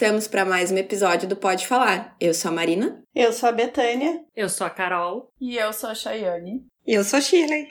[0.00, 2.16] Estamos para mais um episódio do Pode Falar.
[2.18, 3.04] Eu sou a Marina.
[3.14, 4.24] Eu sou a Betânia.
[4.34, 5.30] Eu sou a Carol.
[5.38, 6.64] E eu sou a Chayane.
[6.90, 7.68] E eu sou a Shirley.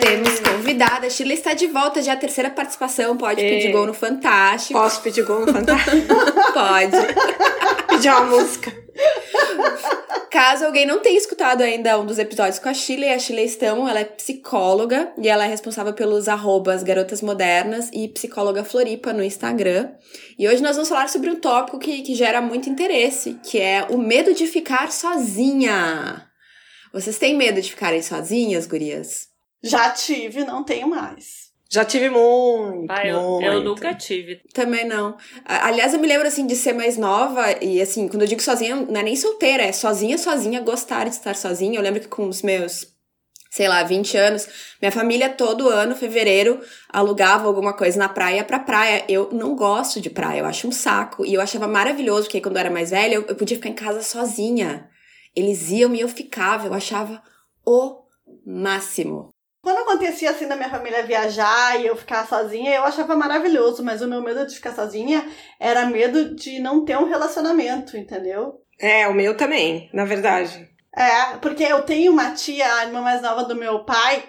[0.00, 1.06] Temos convidada.
[1.06, 3.18] A Shirley está de volta já, a terceira participação.
[3.18, 4.80] Pode pedir gol no Fantástico.
[4.80, 6.14] Posso pedir gol no Fantástico?
[6.54, 6.96] Pode.
[7.86, 8.72] pedir uma música.
[10.30, 13.86] Caso alguém não tenha escutado ainda um dos episódios com a Shirley, a Shirley Estão,
[13.86, 19.22] ela é psicóloga e ela é responsável pelos arrobas Garotas Modernas e Psicóloga Floripa no
[19.22, 19.90] Instagram.
[20.38, 23.86] E hoje nós vamos falar sobre um tópico que, que gera muito interesse, que é
[23.90, 26.25] o medo de ficar sozinha.
[26.96, 29.28] Vocês têm medo de ficarem sozinhas, gurias?
[29.62, 31.50] Já tive, não tenho mais.
[31.70, 33.44] Já tive muito, Ah, eu, muito.
[33.44, 34.40] eu nunca tive.
[34.54, 35.14] Também não.
[35.44, 38.40] A- Aliás, eu me lembro, assim, de ser mais nova e, assim, quando eu digo
[38.40, 41.78] sozinha, não é nem solteira, é sozinha, sozinha, gostar de estar sozinha.
[41.78, 42.86] Eu lembro que com os meus,
[43.50, 44.48] sei lá, 20 anos,
[44.80, 49.04] minha família todo ano, fevereiro, alugava alguma coisa na praia pra praia.
[49.06, 51.26] Eu não gosto de praia, eu acho um saco.
[51.26, 53.74] E eu achava maravilhoso, porque quando eu era mais velha, eu, eu podia ficar em
[53.74, 54.88] casa sozinha.
[55.36, 57.22] Eles iam e eu ficava, eu achava
[57.64, 58.02] o
[58.46, 59.28] máximo.
[59.62, 64.00] Quando acontecia assim da minha família viajar e eu ficar sozinha, eu achava maravilhoso, mas
[64.00, 65.28] o meu medo de ficar sozinha
[65.58, 68.60] era medo de não ter um relacionamento, entendeu?
[68.78, 70.70] É, o meu também, na verdade.
[70.96, 74.24] É, porque eu tenho uma tia, a irmã mais nova do meu pai,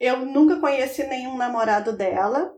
[0.00, 2.52] eu nunca conheci nenhum namorado dela.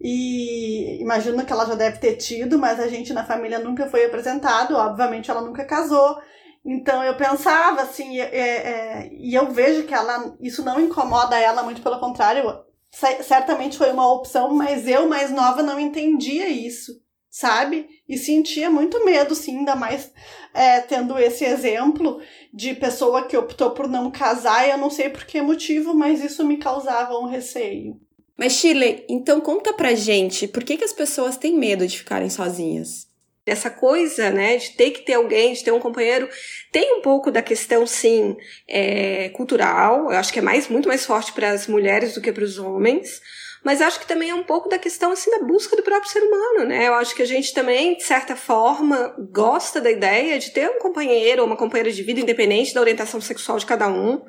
[0.00, 4.04] E imagino que ela já deve ter tido, mas a gente na família nunca foi
[4.04, 6.20] apresentado, obviamente ela nunca casou.
[6.64, 11.62] Então eu pensava assim, é, é, e eu vejo que ela isso não incomoda ela,
[11.62, 12.44] muito pelo contrário,
[12.90, 16.92] ce- certamente foi uma opção, mas eu, mais nova, não entendia isso,
[17.28, 17.88] sabe?
[18.08, 20.12] E sentia muito medo, sim, ainda mais
[20.54, 22.20] é, tendo esse exemplo
[22.54, 26.22] de pessoa que optou por não casar, e eu não sei por que motivo, mas
[26.22, 28.00] isso me causava um receio.
[28.36, 32.30] Mas, Shirley, então conta pra gente, por que, que as pessoas têm medo de ficarem
[32.30, 33.08] sozinhas?
[33.44, 36.28] Essa coisa, né, de ter que ter alguém, de ter um companheiro,
[36.70, 38.36] tem um pouco da questão, sim,
[38.68, 40.12] é, cultural.
[40.12, 42.58] Eu acho que é mais, muito mais forte para as mulheres do que para os
[42.58, 43.20] homens.
[43.64, 46.20] Mas acho que também é um pouco da questão, assim, da busca do próprio ser
[46.20, 46.88] humano, né?
[46.88, 50.80] Eu acho que a gente também, de certa forma, gosta da ideia de ter um
[50.80, 54.20] companheiro ou uma companheira de vida, independente da orientação sexual de cada um,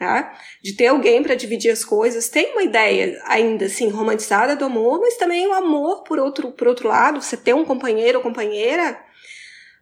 [0.00, 0.32] tá?
[0.62, 2.30] De ter alguém para dividir as coisas.
[2.30, 6.66] Tem uma ideia ainda, assim, romantizada do amor, mas também o amor, por outro, por
[6.66, 8.98] outro lado, você ter um companheiro ou companheira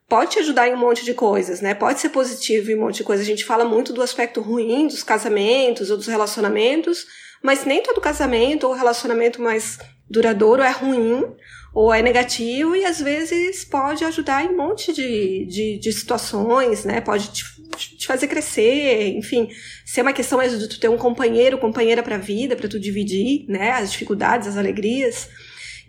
[0.08, 1.72] pode te ajudar em um monte de coisas, né?
[1.72, 3.24] Pode ser positivo em um monte de coisas.
[3.24, 7.06] A gente fala muito do aspecto ruim dos casamentos ou dos relacionamentos,
[7.40, 9.78] mas nem todo casamento ou relacionamento mais
[10.10, 11.24] duradouro é ruim
[11.72, 16.84] ou é negativo e às vezes pode ajudar em um monte de, de, de situações,
[16.84, 17.00] né?
[17.00, 17.44] Pode te,
[17.76, 19.48] te fazer crescer, enfim,
[19.84, 22.78] ser uma questão mais de tu ter um companheiro, companheira para a vida, para tu
[22.78, 23.70] dividir, né?
[23.72, 25.28] As dificuldades, as alegrias.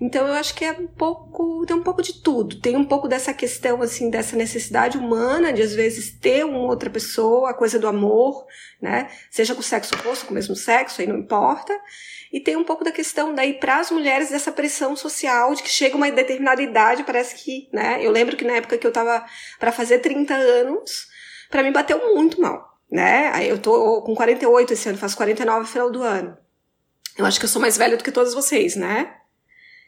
[0.01, 2.59] Então eu acho que é um pouco, tem um pouco de tudo.
[2.61, 6.89] Tem um pouco dessa questão assim, dessa necessidade humana de às vezes ter uma outra
[6.89, 8.45] pessoa, a coisa do amor,
[8.81, 9.09] né?
[9.29, 11.77] Seja com o sexo oposto, com o mesmo sexo, aí não importa.
[12.31, 15.69] E tem um pouco da questão daí para as mulheres dessa pressão social de que
[15.69, 17.99] chega uma determinada idade, parece que, né?
[18.01, 19.25] Eu lembro que na época que eu tava
[19.59, 21.08] para fazer 30 anos,
[21.49, 23.29] para mim bateu muito mal, né?
[23.33, 26.37] Aí eu tô com 48 esse ano, faço 49 no final do ano.
[27.17, 29.15] Eu acho que eu sou mais velha do que todas vocês, né?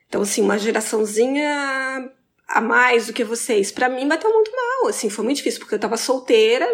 [0.07, 2.11] Então, assim, uma geraçãozinha
[2.47, 3.71] a mais do que vocês.
[3.71, 6.67] Pra mim, bateu muito mal, assim, foi muito difícil, porque eu tava solteira,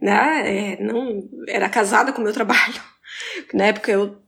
[0.00, 2.82] né, é, não, era casada com o meu trabalho.
[3.54, 4.21] Na época eu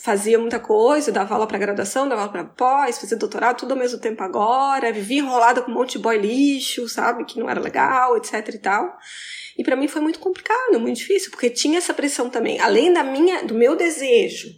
[0.00, 3.78] fazia muita coisa, dava aula pra graduação, dava aula pra pós, fazia doutorado, tudo ao
[3.78, 7.60] mesmo tempo agora, vivia enrolada com um monte de boy lixo, sabe, que não era
[7.60, 8.96] legal, etc e tal.
[9.58, 13.02] E pra mim foi muito complicado, muito difícil, porque tinha essa pressão também, além da
[13.02, 14.48] minha, do meu desejo,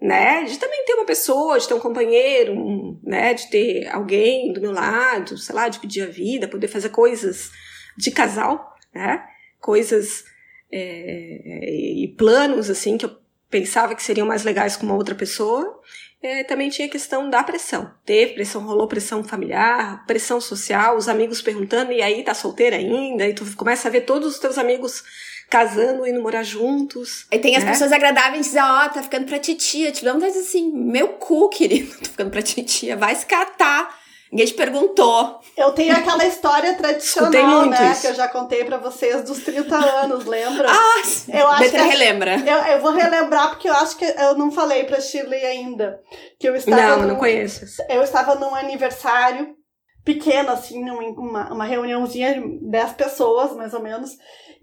[0.00, 0.42] né?
[0.44, 3.34] De também ter uma pessoa, de ter um companheiro, um, né?
[3.34, 7.52] De ter alguém do meu lado, sei lá, dividir a vida, poder fazer coisas
[7.96, 9.24] de casal, né?
[9.60, 10.24] Coisas
[10.72, 13.21] é, e planos, assim, que eu
[13.52, 15.78] pensava que seriam mais legais com uma outra pessoa.
[16.22, 17.92] É, também tinha a questão da pressão.
[18.06, 23.26] Teve pressão, rolou pressão familiar, pressão social, os amigos perguntando, e aí tá solteira ainda?
[23.26, 25.04] E tu começa a ver todos os teus amigos
[25.50, 27.26] casando, indo morar juntos.
[27.30, 27.72] Aí tem as né?
[27.72, 29.92] pessoas agradáveis dizendo, ó, tá ficando pra titia.
[29.92, 34.01] Vontade de dizer assim, meu cu, querido, tô ficando pra titia, vai se catar.
[34.32, 35.40] Ninguém te perguntou.
[35.54, 37.92] Eu tenho aquela história tradicional, né?
[37.92, 38.00] isso.
[38.00, 40.70] Que eu já contei pra vocês dos 30 anos, lembra?
[40.70, 42.36] Ah, Eu acho que- relembra.
[42.36, 46.00] Eu, eu vou relembrar porque eu acho que eu não falei pra Shirley ainda.
[46.40, 47.66] Que eu estava Não, num- não conheço.
[47.90, 49.54] eu estava num aniversário
[50.02, 54.12] pequeno, assim, uma, uma reuniãozinha de 10 pessoas, mais ou menos.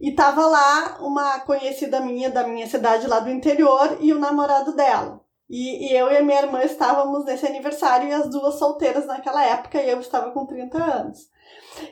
[0.02, 4.76] E tava lá uma conhecida minha da minha cidade lá do interior e o namorado
[4.76, 5.22] dela.
[5.50, 9.44] E, e, eu e a minha irmã estávamos nesse aniversário e as duas solteiras naquela
[9.44, 11.28] época e eu estava com 30 anos.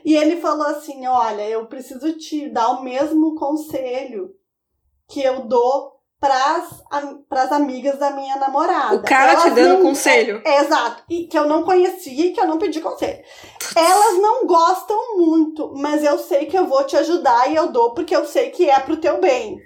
[0.04, 4.30] E ele falou assim: Olha, eu preciso te dar o mesmo conselho
[5.08, 6.82] que eu dou pras,
[7.28, 8.96] pras amigas da minha namorada.
[8.96, 10.42] O cara Elas te dando não, conselho.
[10.44, 11.02] É, exato.
[11.08, 13.22] E que eu não conhecia e que eu não pedi conselho.
[13.74, 17.94] Elas não gostam muito, mas eu sei que eu vou te ajudar e eu dou
[17.94, 19.58] porque eu sei que é pro teu bem.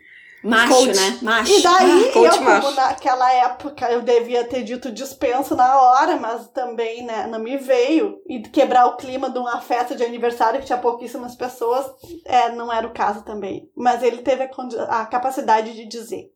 [0.42, 0.96] Macho, coach.
[0.96, 1.18] né?
[1.22, 1.52] Macho.
[1.52, 6.48] E daí, ah, eu, como naquela época, eu devia ter dito dispenso na hora, mas
[6.48, 8.20] também, né, não me veio.
[8.26, 11.86] E quebrar o clima de uma festa de aniversário que tinha pouquíssimas pessoas,
[12.24, 13.70] é, não era o caso também.
[13.76, 16.32] Mas ele teve a, a capacidade de dizer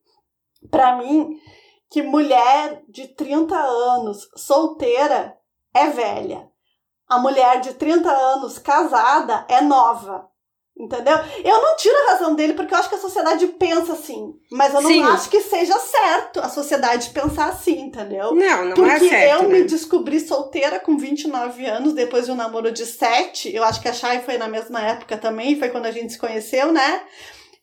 [0.71, 1.41] para mim
[1.91, 5.39] que mulher de 30 anos solteira
[5.73, 6.51] é velha.
[7.09, 10.29] A mulher de 30 anos casada é nova.
[10.79, 11.17] Entendeu?
[11.43, 14.35] Eu não tiro a razão dele porque eu acho que a sociedade pensa assim.
[14.51, 15.03] Mas eu não Sim.
[15.05, 18.35] acho que seja certo a sociedade pensar assim, entendeu?
[18.35, 19.11] Não, não porque é certo.
[19.11, 19.59] Porque eu né?
[19.59, 23.55] me descobri solteira com 29 anos, depois de um namoro de 7.
[23.55, 26.19] Eu acho que a Chay foi na mesma época também, foi quando a gente se
[26.19, 27.01] conheceu, né?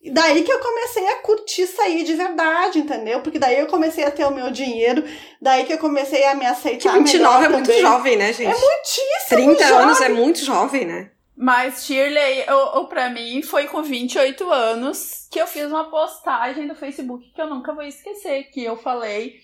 [0.02, 3.22] E daí que eu comecei a curtir sair de verdade, entendeu?
[3.22, 5.04] Porque daí eu comecei a ter o meu dinheiro,
[5.40, 6.94] daí que eu comecei a me aceitar.
[6.94, 7.82] Que 29 é muito também.
[7.82, 8.52] jovem, né, gente?
[8.52, 9.84] É muitíssimo 30 jovem.
[9.84, 11.10] anos é muito jovem, né?
[11.36, 16.68] Mas, Shirley, eu, eu, pra mim foi com 28 anos que eu fiz uma postagem
[16.68, 19.40] no Facebook que eu nunca vou esquecer, que eu falei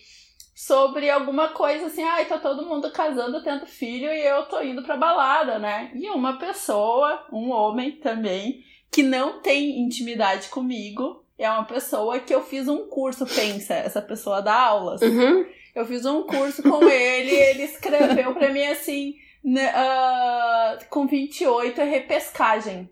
[0.55, 4.61] sobre alguma coisa assim, ai, ah, tá todo mundo casando, tendo filho e eu tô
[4.61, 5.89] indo pra balada, né?
[5.95, 12.35] E uma pessoa, um homem também, que não tem intimidade comigo, é uma pessoa que
[12.35, 15.01] eu fiz um curso, pensa, essa pessoa dá aulas.
[15.01, 15.45] Uhum.
[15.73, 21.83] Eu fiz um curso com ele, ele escreveu pra mim assim uh, com 28 é
[21.83, 22.89] repescagem.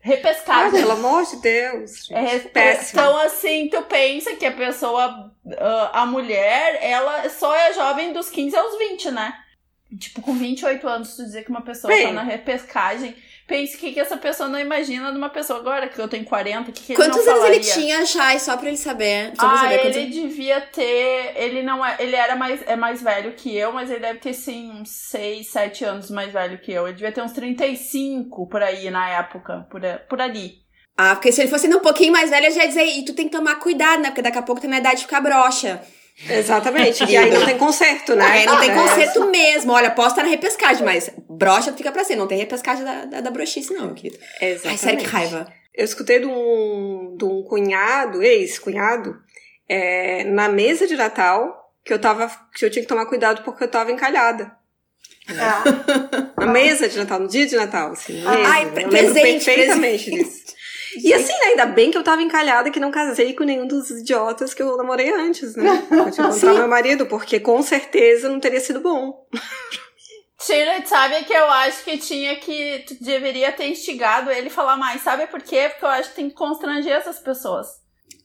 [0.00, 0.68] Repescagem.
[0.68, 2.10] Ah, pelo amor de Deus.
[2.10, 3.00] É, péssimo.
[3.00, 8.30] Então, assim, tu pensa que a pessoa, uh, a mulher, ela só é jovem dos
[8.30, 9.34] 15 aos 20, né?
[9.98, 13.14] Tipo, com 28 anos, tu dizer que uma pessoa Bem, tá na repescagem
[13.50, 16.24] pense o que, que essa pessoa não imagina de uma pessoa agora, que eu tenho
[16.24, 19.32] 40, que, que Quantos ele anos ele tinha, Chay, só pra ele saber?
[19.34, 20.12] Só ah, saber ele quantos...
[20.12, 21.32] devia ter.
[21.34, 21.96] Ele não é.
[21.98, 25.48] Ele era mais, é mais velho que eu, mas ele deve ter sim uns 6,
[25.48, 26.86] 7 anos mais velho que eu.
[26.86, 30.60] Ele devia ter uns 35 por aí na época, por, por ali.
[30.96, 33.14] Ah, porque se ele fosse um pouquinho mais velho, eu já ia dizer, e tu
[33.14, 34.10] tem que tomar cuidado, né?
[34.10, 35.82] Porque daqui a pouco tem na idade de ficar broxa.
[36.28, 37.04] Exatamente.
[37.04, 38.24] e aí não tem conserto, né?
[38.24, 38.74] Aí não tem é.
[38.74, 39.72] conserto mesmo.
[39.72, 42.16] Olha, posso estar na repescagem, mas brocha fica pra ser.
[42.16, 44.18] Não tem repescagem da, da, da broxice, não, meu querido.
[44.40, 44.68] Exatamente.
[44.68, 45.52] Ai, sério, que raiva.
[45.74, 49.16] Eu escutei de um, de um cunhado, ex-cunhado,
[49.68, 52.30] é, na mesa de Natal, que eu tava.
[52.54, 54.52] que eu tinha que tomar cuidado porque eu tava encalhada.
[55.28, 55.62] Ah.
[56.38, 58.22] Na mesa de Natal, no dia de Natal, assim.
[58.26, 60.10] Ai, eu lembro perfeitamente presente.
[60.10, 60.59] disso.
[60.96, 63.90] E assim, né, ainda bem que eu tava encalhada que não casei com nenhum dos
[63.90, 65.86] idiotas que eu namorei antes, né?
[65.90, 69.26] Eu tinha que meu marido, porque com certeza não teria sido bom.
[70.40, 72.84] Shirley, sabe que eu acho que tinha que.
[72.88, 75.02] Tu deveria ter instigado ele falar mais.
[75.02, 75.68] Sabe por quê?
[75.68, 77.68] Porque eu acho que tem que constranger essas pessoas.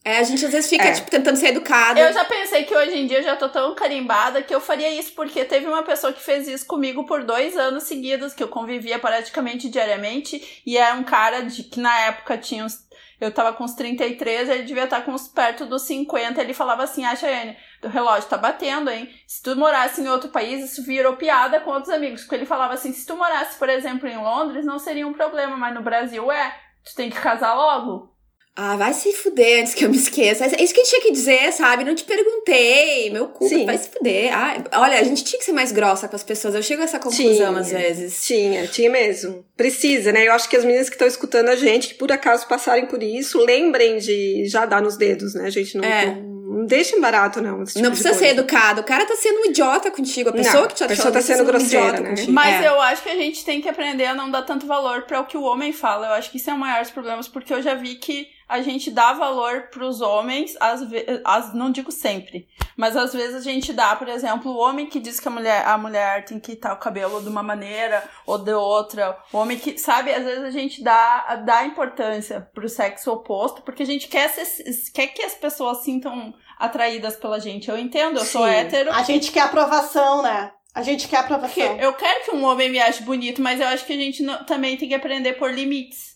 [0.06, 0.92] É, a gente às vezes fica, é.
[0.92, 1.98] tipo, tentando ser educada.
[1.98, 4.88] Eu já pensei que hoje em dia eu já tô tão carimbada que eu faria
[4.88, 8.46] isso, porque teve uma pessoa que fez isso comigo por dois anos seguidos, que eu
[8.46, 12.86] convivia praticamente diariamente, e era um cara de que na época tinha uns.
[13.20, 16.40] Eu tava com uns 33, ele devia estar tá com uns perto dos 50.
[16.40, 19.12] Ele falava assim: Ah, Chayane, o relógio tá batendo, hein?
[19.26, 22.20] Se tu morasse em outro país, isso virou piada com outros amigos.
[22.20, 25.56] Porque ele falava assim: se tu morasse, por exemplo, em Londres, não seria um problema,
[25.56, 26.56] mas no Brasil é.
[26.84, 28.14] Tu tem que casar logo.
[28.58, 30.46] Ah, vai se fuder antes que eu me esqueça.
[30.46, 31.84] É isso que a gente tinha que dizer, sabe?
[31.84, 33.10] Não te perguntei.
[33.10, 34.30] Meu cu, vai se fuder.
[34.32, 36.54] Ah, olha, a gente tinha que ser mais grossa com as pessoas.
[36.54, 38.26] Eu chego a essa conclusão tinha, às vezes.
[38.26, 39.44] Tinha, tinha mesmo.
[39.54, 40.26] Precisa, né?
[40.26, 43.02] Eu acho que as meninas que estão escutando a gente, que por acaso passarem por
[43.02, 45.44] isso, lembrem de já dar nos dedos, né?
[45.44, 46.06] A gente não, é.
[46.06, 47.62] não, não deixa em barato, não.
[47.62, 48.80] Tipo não precisa ser educado.
[48.80, 50.30] O cara tá sendo um idiota contigo.
[50.30, 52.08] A pessoa não, que te A pessoa tá sendo grosseira, um né?
[52.08, 52.32] Contigo.
[52.32, 52.68] Mas é.
[52.68, 55.26] eu acho que a gente tem que aprender a não dar tanto valor para o
[55.26, 56.06] que o homem fala.
[56.06, 58.60] Eu acho que isso é o maior dos problemas, porque eu já vi que a
[58.62, 61.22] gente dá valor para os homens, às vezes,
[61.52, 65.18] não digo sempre, mas às vezes a gente dá, por exemplo, o homem que diz
[65.18, 68.52] que a mulher, a mulher tem que estar o cabelo de uma maneira ou de
[68.52, 73.62] outra, o homem que, sabe, às vezes a gente dá, dá importância pro sexo oposto,
[73.62, 74.46] porque a gente quer, ser,
[74.92, 77.68] quer que as pessoas sintam atraídas pela gente.
[77.68, 78.32] Eu entendo, eu Sim.
[78.32, 78.92] sou hétero.
[78.92, 80.52] A gente quer aprovação, né?
[80.74, 81.78] A gente quer aprovação.
[81.78, 84.44] eu quero que um homem me ache bonito, mas eu acho que a gente não,
[84.44, 86.15] também tem que aprender por limites.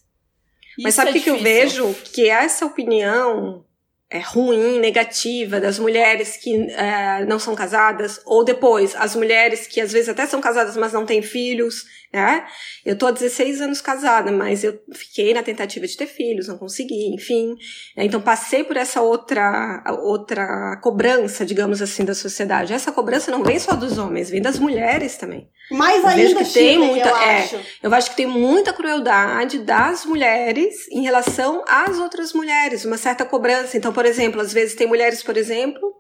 [0.83, 1.95] Mas sabe o é que, eu vejo?
[2.13, 3.65] Que essa opinião
[4.11, 9.81] é ruim, negativa das mulheres que é, não são casadas, ou depois as mulheres que
[9.81, 12.45] às vezes até são casadas, mas não têm filhos, né?
[12.85, 16.59] Eu tô há 16 anos casada, mas eu fiquei na tentativa de ter filhos, não
[16.59, 17.55] consegui, enfim.
[17.97, 22.73] Então passei por essa outra outra cobrança, digamos assim, da sociedade.
[22.73, 25.49] Essa cobrança não vem só dos homens, vem das mulheres também.
[25.71, 27.61] Mais ainda que tem muita, eu é, acho.
[27.81, 33.25] Eu acho que tem muita crueldade das mulheres em relação às outras mulheres, uma certa
[33.25, 33.77] cobrança.
[33.77, 35.95] Então, por exemplo, às vezes tem mulheres, por exemplo,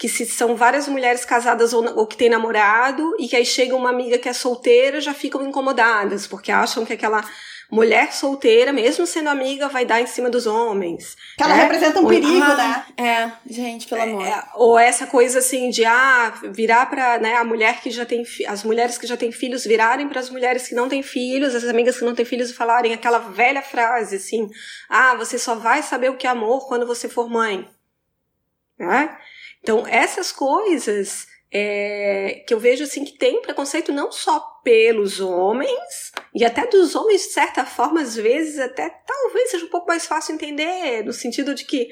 [0.00, 3.76] que se são várias mulheres casadas ou, ou que têm namorado e que aí chega
[3.76, 7.22] uma amiga que é solteira, já ficam incomodadas, porque acham que aquela
[7.70, 11.18] mulher solteira, mesmo sendo amiga, vai dar em cima dos homens.
[11.36, 11.62] Que ela né?
[11.64, 12.84] representa um perigo, ah, né?
[12.96, 14.26] É, gente, pelo amor.
[14.26, 18.24] É, ou essa coisa assim de ah, virar para né, a mulher que já tem
[18.48, 21.64] as mulheres que já têm filhos virarem para as mulheres que não têm filhos, as
[21.64, 24.48] amigas que não têm filhos falarem aquela velha frase assim:
[24.88, 27.68] "Ah, você só vai saber o que é amor quando você for mãe".
[28.78, 29.14] Né?
[29.62, 36.12] Então, essas coisas é, que eu vejo assim que tem preconceito não só pelos homens,
[36.34, 40.06] e até dos homens, de certa forma, às vezes, até talvez seja um pouco mais
[40.06, 41.88] fácil entender, no sentido de que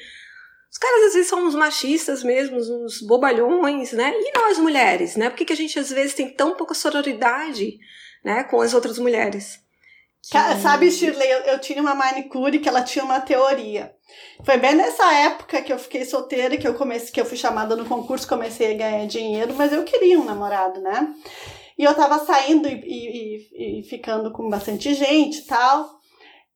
[0.71, 4.13] os caras às vezes são uns machistas mesmo, uns bobalhões, né?
[4.15, 5.31] E nós mulheres, né?
[5.31, 7.79] Por que, que a gente às vezes tem tão pouca sororidade
[8.23, 9.61] né, com as outras mulheres?
[10.23, 10.37] Que...
[10.61, 13.95] Sabe, Shirley, eu, eu tinha uma manicure que ela tinha uma teoria.
[14.45, 17.77] Foi bem nessa época que eu fiquei solteira, que eu comecei, que eu fui chamada
[17.77, 21.13] no concurso, comecei a ganhar dinheiro, mas eu queria um namorado, né?
[21.77, 25.99] E eu tava saindo e, e, e ficando com bastante gente e tal.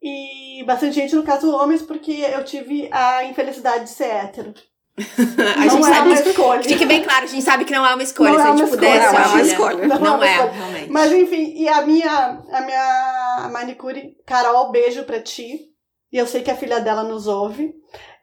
[0.02, 4.52] E bastante gente, no caso, homens, porque eu tive a infelicidade de ser hétero.
[4.98, 6.62] a não gente é sabe, uma escolha.
[6.64, 8.32] Fique bem claro, a gente sabe que não é uma escolha.
[8.32, 9.88] Não Se é a gente pudesse, não é uma escolha.
[9.88, 10.90] Não, não é, é realmente.
[10.90, 15.71] Mas enfim, e a minha, a minha manicure, Carol, beijo pra ti
[16.12, 17.74] e eu sei que a filha dela nos ouve.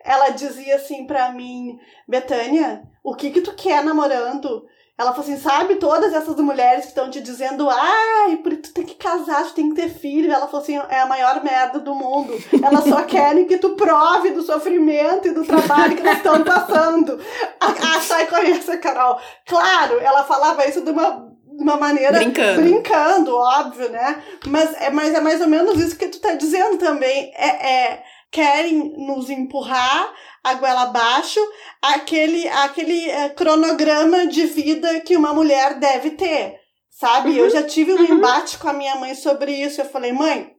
[0.03, 1.77] Ela dizia assim para mim,
[2.07, 4.65] Betânia, o que que tu quer namorando?
[4.99, 8.95] Ela falou assim, sabe todas essas mulheres que estão te dizendo, ai, tu tem que
[8.95, 10.29] casar, tu tem que ter filho.
[10.29, 12.33] Ela falou assim, é a maior merda do mundo.
[12.61, 17.17] Elas só querem que tu prove do sofrimento e do trabalho que elas estão passando.
[17.61, 19.17] A, a Chay conhece a Carol.
[19.47, 21.28] Claro, ela falava isso de uma
[21.59, 22.61] uma maneira brincando.
[22.61, 24.23] brincando, óbvio, né?
[24.47, 27.31] Mas é, mas é mais ou menos isso que tu tá dizendo também.
[27.35, 30.13] É, é querem nos empurrar
[30.43, 31.39] a goela abaixo
[31.81, 36.55] aquele, aquele é, cronograma de vida que uma mulher deve ter.
[36.89, 37.29] Sabe?
[37.29, 38.17] Uhum, eu já tive um uhum.
[38.17, 39.81] embate com a minha mãe sobre isso.
[39.81, 40.51] Eu falei, mãe,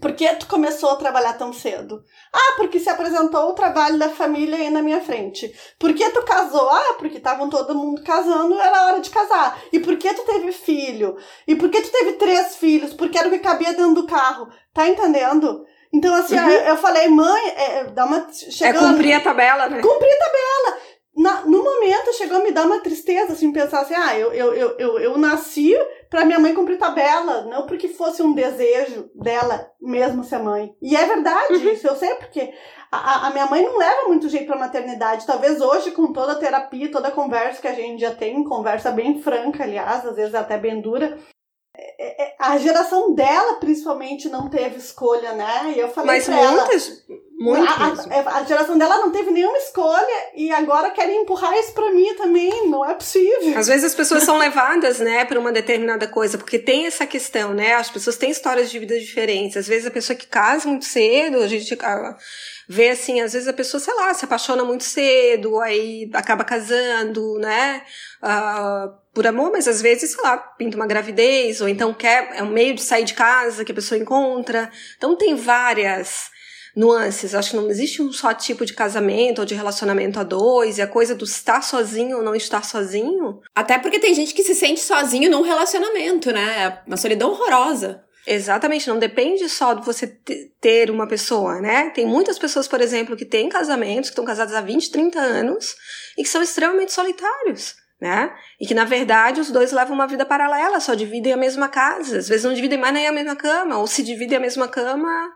[0.00, 2.02] por que tu começou a trabalhar tão cedo?
[2.32, 5.54] Ah, porque se apresentou o trabalho da família aí na minha frente.
[5.78, 6.68] Por que tu casou?
[6.68, 9.58] Ah, porque estavam todo mundo casando, era hora de casar.
[9.72, 11.16] E por que tu teve filho?
[11.46, 12.92] E por que tu teve três filhos?
[12.92, 14.48] Porque era o que cabia dentro do carro.
[14.72, 15.64] Tá entendendo?
[15.94, 16.50] Então, assim, uhum.
[16.50, 18.26] eu falei, mãe, é, é dá uma.
[18.32, 19.80] Chegando, é cumprir a tabela, né?
[19.80, 20.78] Cumprir a tabela.
[21.24, 24.52] Na, no momento chegou a me dar uma tristeza, assim, pensar assim, ah, eu, eu,
[24.52, 25.74] eu, eu, eu nasci
[26.10, 30.74] para minha mãe cumprir tabela, não porque fosse um desejo dela mesmo ser mãe.
[30.82, 31.72] E é verdade, uhum.
[31.72, 32.52] isso eu sei, porque
[32.92, 35.24] a, a, minha mãe não leva muito jeito pra maternidade.
[35.24, 38.90] Talvez hoje, com toda a terapia, toda a conversa que a gente já tem, conversa
[38.90, 41.16] bem franca, aliás, às vezes até bem dura,
[42.38, 45.72] a geração dela, principalmente, não teve escolha, né?
[45.74, 48.06] E eu falei Mas muitas, ela, muitas.
[48.06, 51.90] A, a, a, geração dela não teve nenhuma escolha e agora querem empurrar isso pra
[51.90, 52.68] mim também.
[52.68, 53.58] Não é possível.
[53.58, 57.54] Às vezes as pessoas são levadas, né, por uma determinada coisa, porque tem essa questão,
[57.54, 57.74] né?
[57.74, 59.56] As pessoas têm histórias de vida diferentes.
[59.56, 61.66] Às vezes a pessoa que casa muito cedo, a gente
[62.68, 67.38] vê assim, às vezes a pessoa, sei lá, se apaixona muito cedo, aí acaba casando,
[67.38, 67.82] né?
[68.22, 72.42] Uh, por amor, mas às vezes, sei lá, pinta uma gravidez, ou então quer, é
[72.42, 74.70] um meio de sair de casa que a pessoa encontra.
[74.96, 76.32] Então tem várias
[76.74, 77.34] nuances.
[77.34, 80.82] Acho que não existe um só tipo de casamento ou de relacionamento a dois, e
[80.82, 83.40] a coisa do estar sozinho ou não estar sozinho.
[83.54, 86.64] Até porque tem gente que se sente sozinho num relacionamento, né?
[86.64, 88.02] É uma solidão horrorosa.
[88.26, 90.06] Exatamente, não depende só de você
[90.60, 91.90] ter uma pessoa, né?
[91.90, 95.76] Tem muitas pessoas, por exemplo, que têm casamentos, que estão casadas há 20, 30 anos
[96.16, 98.34] e que são extremamente solitários, né?
[98.58, 102.16] E que, na verdade, os dois levam uma vida paralela, só dividem a mesma casa,
[102.16, 105.30] às vezes não dividem mais nem a mesma cama, ou se dividem a mesma cama,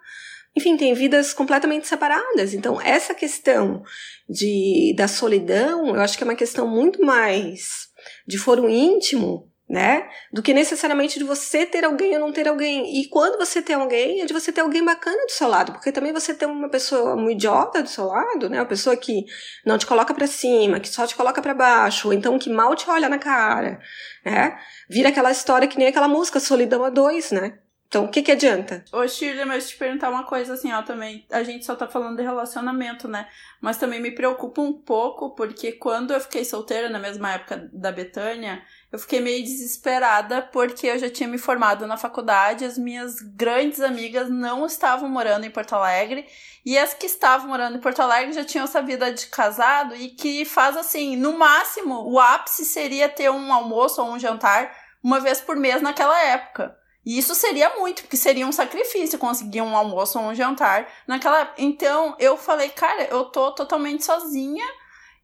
[0.56, 2.54] enfim, têm vidas completamente separadas.
[2.54, 3.82] Então, essa questão
[4.26, 7.88] de, da solidão, eu acho que é uma questão muito mais
[8.26, 10.08] de foro íntimo né?
[10.32, 13.00] Do que necessariamente de você ter alguém ou não ter alguém.
[13.00, 15.92] E quando você tem alguém, é de você ter alguém bacana do seu lado, porque
[15.92, 18.58] também você tem uma pessoa um idiota do seu lado, né?
[18.58, 19.26] Uma pessoa que
[19.66, 22.74] não te coloca para cima, que só te coloca para baixo, ou então que mal
[22.74, 23.80] te olha na cara,
[24.24, 24.58] né?
[24.88, 27.58] Vira aquela história que nem aquela música Solidão a dois, né?
[27.88, 28.84] Então, o que que adianta?
[28.92, 31.26] Ô, Shirley, mas te perguntar uma coisa assim, ó, também.
[31.30, 33.26] A gente só tá falando de relacionamento, né?
[33.62, 37.90] Mas também me preocupa um pouco, porque quando eu fiquei solteira, na mesma época da
[37.90, 43.20] Betânia, eu fiquei meio desesperada porque eu já tinha me formado na faculdade, as minhas
[43.20, 46.26] grandes amigas não estavam morando em Porto Alegre
[46.64, 50.08] e as que estavam morando em Porto Alegre já tinham essa vida de casado e
[50.08, 55.20] que faz assim, no máximo, o ápice seria ter um almoço ou um jantar uma
[55.20, 56.76] vez por mês naquela época.
[57.04, 61.52] E isso seria muito, porque seria um sacrifício conseguir um almoço ou um jantar naquela.
[61.56, 64.66] Então eu falei, cara, eu tô totalmente sozinha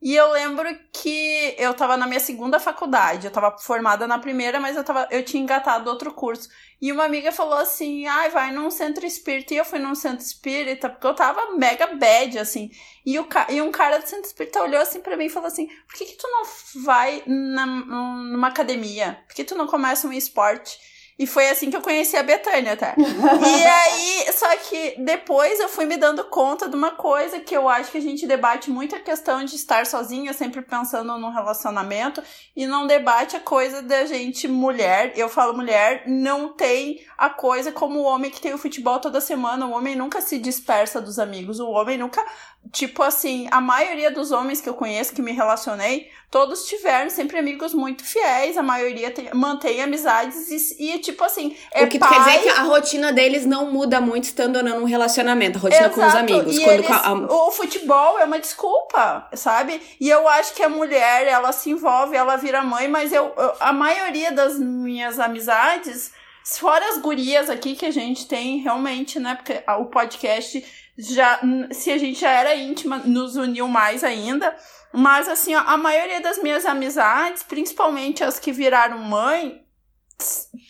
[0.05, 4.61] e eu lembro que eu tava na minha segunda faculdade, eu tava formada na primeira,
[4.61, 6.47] mas eu, tava, eu tinha engatado outro curso.
[6.79, 9.55] E uma amiga falou assim: ai, vai num centro espírita.
[9.55, 12.71] E eu fui num centro espírita, porque eu tava mega bad, assim.
[13.07, 15.69] E, o, e um cara do centro espírita olhou assim para mim e falou assim:
[15.89, 16.43] por que, que tu não
[16.85, 19.25] vai na, numa academia?
[19.27, 20.79] Por que tu não começa um esporte?
[21.19, 22.95] E foi assim que eu conheci a Betânia, tá?
[22.99, 27.69] e aí, só que depois eu fui me dando conta de uma coisa que eu
[27.69, 32.23] acho que a gente debate muito a questão de estar sozinha, sempre pensando num relacionamento,
[32.57, 37.71] e não debate a coisa da gente, mulher, eu falo mulher, não tem a coisa
[37.71, 39.67] como o homem que tem o futebol toda semana.
[39.67, 42.25] O homem nunca se dispersa dos amigos, o homem nunca
[42.73, 47.39] tipo assim, a maioria dos homens que eu conheço, que me relacionei, todos tiveram sempre
[47.39, 51.99] amigos muito fiéis, a maioria tem, mantém amizades e, e, tipo assim, é O que
[51.99, 52.09] pai...
[52.09, 55.95] quer dizer que a rotina deles não muda muito estando num relacionamento, a rotina Exato.
[55.95, 56.57] com os amigos.
[56.57, 57.13] E Quando eles, a...
[57.13, 59.81] O futebol é uma desculpa, sabe?
[60.01, 63.55] E eu acho que a mulher, ela se envolve, ela vira mãe, mas eu, eu
[63.61, 66.13] a maioria das minhas amizades,
[66.45, 69.35] fora as gurias aqui que a gente tem realmente, né?
[69.35, 70.65] Porque o podcast
[70.97, 71.41] já
[71.73, 74.55] se a gente já era íntima, nos uniu mais ainda.
[74.93, 79.65] Mas assim, ó, a maioria das minhas amizades, principalmente as que viraram mãe,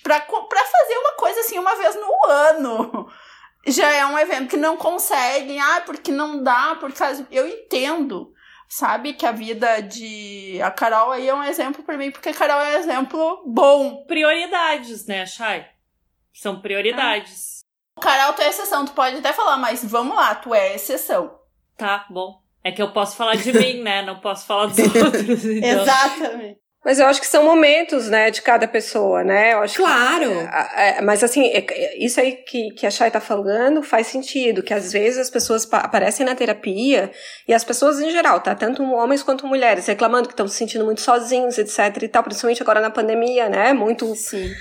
[0.03, 3.09] pra, pra fazer uma coisa assim uma vez no ano.
[3.67, 8.31] Já é um evento que não conseguem, ah, porque não dá, porque eu entendo,
[8.69, 12.35] sabe, que a vida de a Carol aí é um exemplo para mim, porque a
[12.35, 14.05] Carol é um exemplo bom.
[14.05, 15.74] Prioridades, né, Chay?
[16.35, 17.61] São prioridades.
[18.01, 21.39] Carol, tu é exceção, tu pode até falar, mas vamos lá, tu é exceção.
[21.77, 22.43] Tá, bom.
[22.63, 24.03] É que eu posso falar de mim, né?
[24.03, 25.45] Não posso falar dos outros.
[25.45, 25.83] Então.
[25.83, 26.59] Exatamente.
[26.85, 29.55] Mas eu acho que são momentos, né, de cada pessoa, né?
[29.55, 30.31] Eu acho claro!
[30.31, 34.63] Que, é, mas assim, é, isso aí que, que a Chay tá falando faz sentido,
[34.63, 37.11] que às vezes as pessoas aparecem na terapia,
[37.49, 38.55] e as pessoas em geral, tá?
[38.55, 42.63] Tanto homens quanto mulheres, reclamando que estão se sentindo muito sozinhos, etc e tal, principalmente
[42.63, 43.73] agora na pandemia, né?
[43.73, 44.15] Muito...
[44.15, 44.53] Sim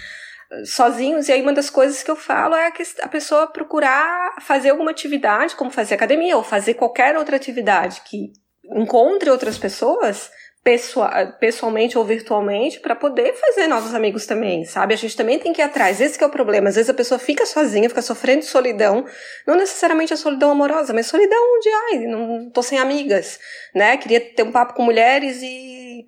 [0.65, 4.91] sozinhos, e aí uma das coisas que eu falo é a pessoa procurar fazer alguma
[4.91, 8.31] atividade, como fazer academia, ou fazer qualquer outra atividade que
[8.65, 10.31] encontre outras pessoas,
[11.41, 14.93] pessoalmente ou virtualmente, para poder fazer novos amigos também, sabe?
[14.93, 16.93] A gente também tem que ir atrás, esse que é o problema, às vezes a
[16.93, 19.05] pessoa fica sozinha, fica sofrendo solidão,
[19.45, 23.39] não necessariamente a solidão amorosa, mas solidão de, ai, não tô sem amigas,
[23.75, 23.97] né?
[23.97, 26.05] Queria ter um papo com mulheres e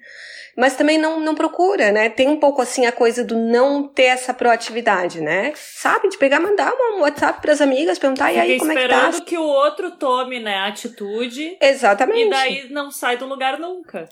[0.56, 2.10] mas também não, não procura, né?
[2.10, 5.52] Tem um pouco assim a coisa do não ter essa proatividade, né?
[5.56, 6.08] Sabe?
[6.08, 8.88] De pegar, mandar um WhatsApp para as amigas, perguntar, Fica e aí, como é que
[8.88, 8.96] tá?
[8.96, 11.58] esperando que o outro tome, né, a atitude.
[11.60, 12.28] Exatamente.
[12.28, 14.08] E daí não sai do lugar nunca.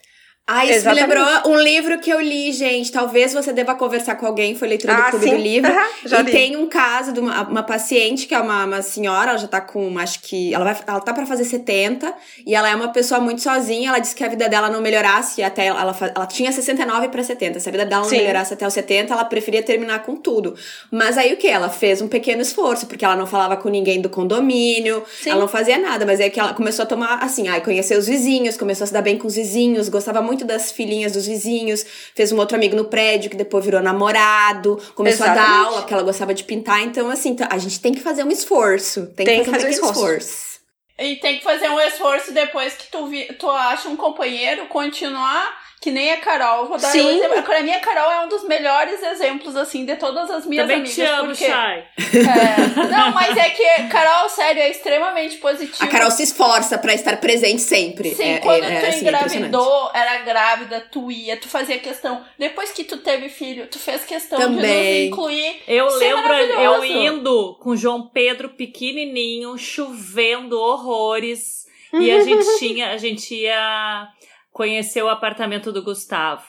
[0.46, 1.08] Ah, isso Exatamente.
[1.08, 2.92] me lembrou um livro que eu li, gente.
[2.92, 5.32] Talvez você deva conversar com alguém, foi leitura ah, do Clube sim.
[5.32, 5.72] do Livro.
[5.72, 6.32] Uhum, já e li.
[6.34, 9.62] tem um caso de uma, uma paciente que é uma, uma senhora, ela já tá
[9.62, 10.54] com, acho que.
[10.54, 12.14] Ela, vai, ela tá pra fazer 70
[12.46, 13.88] e ela é uma pessoa muito sozinha.
[13.88, 15.68] Ela disse que a vida dela não melhorasse até.
[15.68, 17.62] Ela, ela, ela tinha 69 para 70.
[17.62, 18.18] Se a vida dela não sim.
[18.18, 20.56] melhorasse até os 70, ela preferia terminar com tudo.
[20.92, 21.48] Mas aí o que?
[21.48, 25.30] Ela fez um pequeno esforço, porque ela não falava com ninguém do condomínio, sim.
[25.30, 26.06] ela não fazia nada.
[26.06, 28.94] Mas aí que ela começou a tomar, assim, aí conhecer os vizinhos, começou a se
[28.94, 32.76] dar bem com os vizinhos, gostava muito das filhinhas dos vizinhos, fez um outro amigo
[32.76, 35.50] no prédio que depois virou namorado, começou Exatamente.
[35.50, 36.82] a dar aula porque ela gostava de pintar.
[36.82, 39.08] Então, assim, a gente tem que fazer um esforço.
[39.16, 40.28] Tem, tem que fazer, que fazer um, um esforço.
[40.28, 40.54] esforço.
[41.00, 45.63] E tem que fazer um esforço depois que tu, vi, tu acha um companheiro, continuar
[45.84, 46.68] que nem a Carol.
[46.68, 47.02] Vou dar Sim.
[47.02, 47.54] um exemplo.
[47.54, 50.96] A minha Carol é um dos melhores exemplos, assim, de todas as minhas Também amigas.
[50.96, 51.46] Te amo, porque...
[51.46, 51.80] Shai.
[52.00, 52.88] É...
[52.90, 55.84] Não, mas é que, Carol, sério, é extremamente positiva.
[55.84, 58.16] A Carol se esforça para estar presente sempre.
[58.16, 62.24] Sim, é, quando é, tu assim, engravidou, era grávida, tu ia, tu fazia questão.
[62.40, 64.62] Depois que tu teve filho, tu fez questão Também.
[64.62, 65.64] de nos incluir.
[65.68, 71.68] Eu Isso lembro é eu indo com João Pedro pequenininho, chovendo horrores.
[71.92, 74.08] E a gente tinha, a gente ia
[74.54, 76.46] conhecer o apartamento do Gustavo.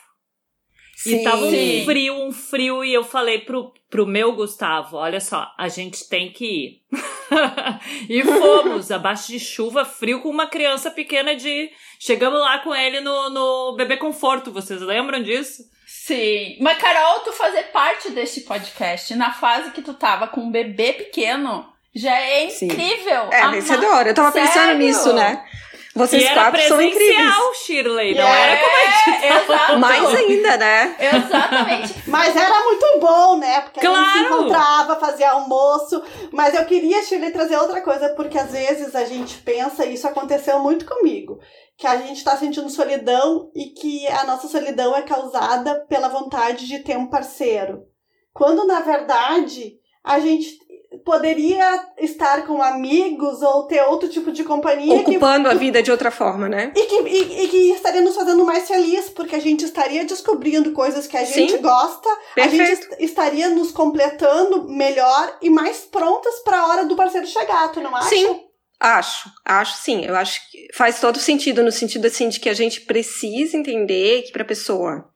[0.97, 5.21] Sim, e tava um frio, um frio, e eu falei pro, pro meu Gustavo: olha
[5.21, 6.83] só, a gente tem que ir.
[8.09, 11.69] e fomos, abaixo de chuva, frio, com uma criança pequena de.
[11.99, 15.64] Chegamos lá com ele no, no Bebê Conforto, vocês lembram disso?
[15.87, 16.59] Sim.
[16.61, 20.93] Mas, Carol, tu fazer parte deste podcast na fase que tu tava com um bebê
[20.93, 23.31] pequeno já é incrível.
[23.31, 23.35] Sim.
[23.35, 24.11] É vencedora.
[24.11, 24.49] Eu tava Sério?
[24.49, 25.45] pensando nisso, né?
[25.94, 27.14] Vocês e era quatro são incríveis.
[27.14, 29.78] presencial, Shirley, não É, era como a gente exato.
[29.78, 30.96] Mais ainda, né?
[30.98, 31.94] Exatamente.
[32.11, 33.61] Mas era muito bom, né?
[33.61, 34.35] Porque a gente se Claro!
[34.42, 36.02] encontrava, fazia almoço.
[36.33, 40.09] Mas eu queria, Shirley, trazer outra coisa, porque às vezes a gente pensa, e isso
[40.09, 41.38] aconteceu muito comigo,
[41.78, 46.66] que a gente tá sentindo solidão e que a nossa solidão é causada pela vontade
[46.66, 47.85] de ter um parceiro.
[48.33, 50.59] Quando, na verdade, a gente
[51.04, 55.90] poderia estar com amigos ou ter outro tipo de companhia que Ocupando a vida de
[55.90, 56.72] outra forma, né?
[56.76, 60.72] e que, e, e que estaria nos fazendo mais feliz, porque a gente estaria descobrindo
[60.72, 61.62] coisas que a gente Sim.
[61.62, 62.92] gosta, a gente Perfeito.
[62.94, 67.80] est- estaria nos completando melhor e mais prontas para a hora do parceiro chegar, tu
[67.80, 68.09] não acha?
[68.09, 68.40] Sim.
[68.80, 70.04] Acho, acho sim.
[70.04, 74.22] Eu acho que faz todo sentido, no sentido assim de que a gente precisa entender
[74.22, 75.07] que pra pessoa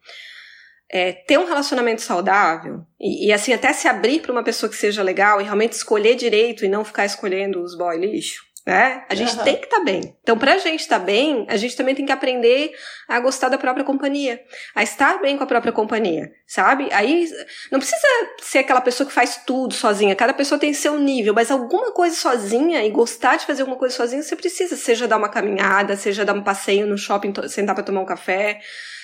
[0.90, 4.76] é, ter um relacionamento saudável e, e, assim até se abrir para uma pessoa que
[4.76, 9.04] seja legal e realmente escolher direito e não ficar escolhendo os boy lixo, né?
[9.08, 9.44] A gente Aham.
[9.44, 10.16] tem que estar bem.
[10.22, 12.72] Então, pra gente estar bem, a gente também tem que aprender
[13.06, 14.42] a gostar da própria companhia,
[14.74, 16.88] a estar bem com a própria companhia, sabe?
[16.92, 17.28] Aí
[17.70, 18.06] não precisa
[18.40, 20.16] ser aquela pessoa que faz tudo sozinha.
[20.16, 23.94] Cada pessoa tem seu nível, mas alguma coisa sozinha e gostar de fazer alguma coisa
[23.94, 27.84] sozinha, você precisa, seja dar uma caminhada, seja dar um passeio no shopping, sentar para
[27.84, 28.60] tomar um café,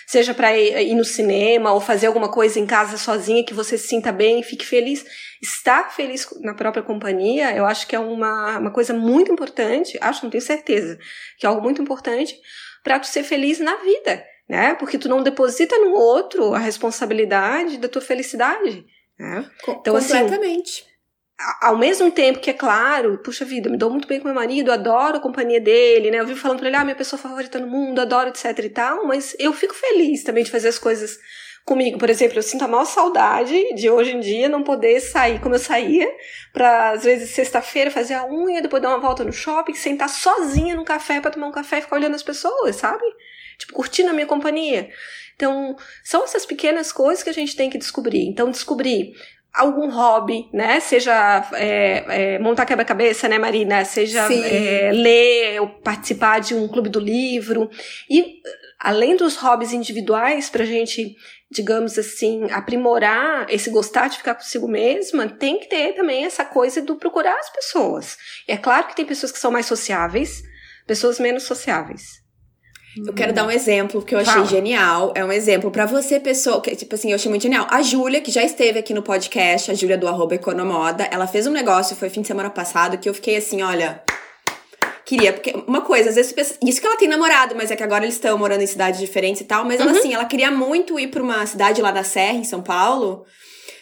[0.07, 3.77] seja para ir, ir no cinema ou fazer alguma coisa em casa sozinha que você
[3.79, 5.05] se sinta bem, fique feliz.
[5.43, 10.25] Estar feliz na própria companhia, eu acho que é uma, uma coisa muito importante, acho,
[10.25, 10.99] não tenho certeza,
[11.38, 12.35] que é algo muito importante
[12.83, 14.75] para tu ser feliz na vida, né?
[14.75, 18.85] Porque tu não deposita no outro a responsabilidade da tua felicidade,
[19.19, 19.49] né?
[19.62, 20.83] Co- Então, assim, completamente.
[20.83, 20.93] A-
[21.61, 24.70] Ao mesmo tempo que é claro, puxa vida, me dou muito bem com meu marido,
[24.70, 26.20] adoro a companhia dele, né?
[26.20, 29.05] Eu vivo falando pra ele, ah, minha pessoa favorita no mundo, adoro, etc e tal,
[29.05, 31.18] mas eu fico feliz também de fazer as coisas
[31.64, 31.99] comigo.
[31.99, 35.57] Por exemplo, eu sinto a maior saudade de hoje em dia não poder sair como
[35.57, 36.09] eu saía,
[36.53, 40.77] pra às vezes sexta-feira fazer a unha, depois dar uma volta no shopping, sentar sozinha
[40.77, 43.05] num café pra tomar um café e ficar olhando as pessoas, sabe?
[43.59, 44.88] Tipo, curtindo a minha companhia.
[45.35, 48.25] Então, são essas pequenas coisas que a gente tem que descobrir.
[48.29, 49.14] Então, descobrir
[49.55, 50.81] algum hobby, né?
[50.81, 53.85] Seja é, é, montar quebra-cabeça, né, Marina?
[53.85, 57.71] Seja é, ler ou participar de um clube do livro.
[58.11, 58.40] E
[58.81, 61.14] além dos hobbies individuais, pra gente,
[61.51, 66.83] digamos assim, aprimorar esse gostar de ficar consigo mesma, tem que ter também essa coisa
[66.83, 68.17] do procurar as pessoas.
[68.49, 70.43] E é claro que tem pessoas que são mais sociáveis,
[70.85, 72.23] pessoas menos sociáveis.
[72.96, 74.46] Eu quero dar um exemplo que eu achei Fala.
[74.46, 75.12] genial.
[75.16, 77.66] É um exemplo pra você, pessoa, que, tipo assim, eu achei muito genial.
[77.70, 81.46] A Júlia, que já esteve aqui no podcast, a Júlia do arroba Economoda, ela fez
[81.46, 84.02] um negócio, foi fim de semana passado, que eu fiquei assim, olha.
[85.04, 87.83] Queria, porque uma coisa, às vezes, pensa- isso que ela tem namorado, mas é que
[87.83, 90.98] agora eles estão morando em cidades diferentes e tal, mas ela, assim, ela queria muito
[90.98, 93.24] ir pra uma cidade lá na Serra, em São Paulo,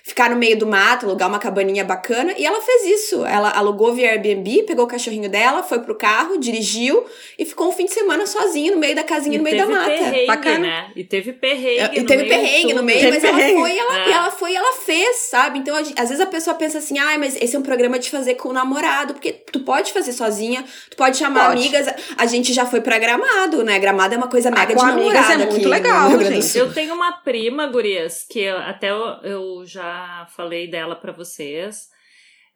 [0.03, 3.25] ficar no meio do mato, alugar uma cabaninha bacana, e ela fez isso.
[3.25, 7.05] Ela alugou via Airbnb, pegou o cachorrinho dela, foi pro carro, dirigiu
[7.39, 9.67] e ficou um fim de semana sozinha no meio da casinha, E no meio da
[9.67, 9.87] mata.
[9.91, 10.59] perrengue, Bacana.
[10.59, 10.91] né?
[10.97, 11.97] E teve perrengue.
[11.99, 13.61] E no teve perrengue no meio, Teve mas ela perrengue.
[13.61, 14.11] foi, e ela, É.
[14.11, 15.59] ela foi e ela fez, sabe?
[15.61, 18.35] Então, às vezes a pessoa pensa assim, ai, mas esse é um programa de fazer
[18.35, 21.61] com o namorado, porque tu pode fazer sozinha, tu pode chamar Pode.
[21.61, 21.87] amigas.
[22.17, 23.79] A gente já foi pra Gramado, né?
[23.79, 26.43] Gramado é uma coisa mega com de amigas namorada é muito aqui legal, Grande do
[26.43, 26.59] gente.
[26.59, 29.92] Eu tenho uma prima, gurias, que eu- até eu, eu já
[30.31, 31.89] falei dela pra vocês,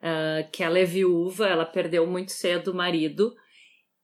[0.01, 3.33] ah, que ela é viúva, ela perdeu muito cedo o marido,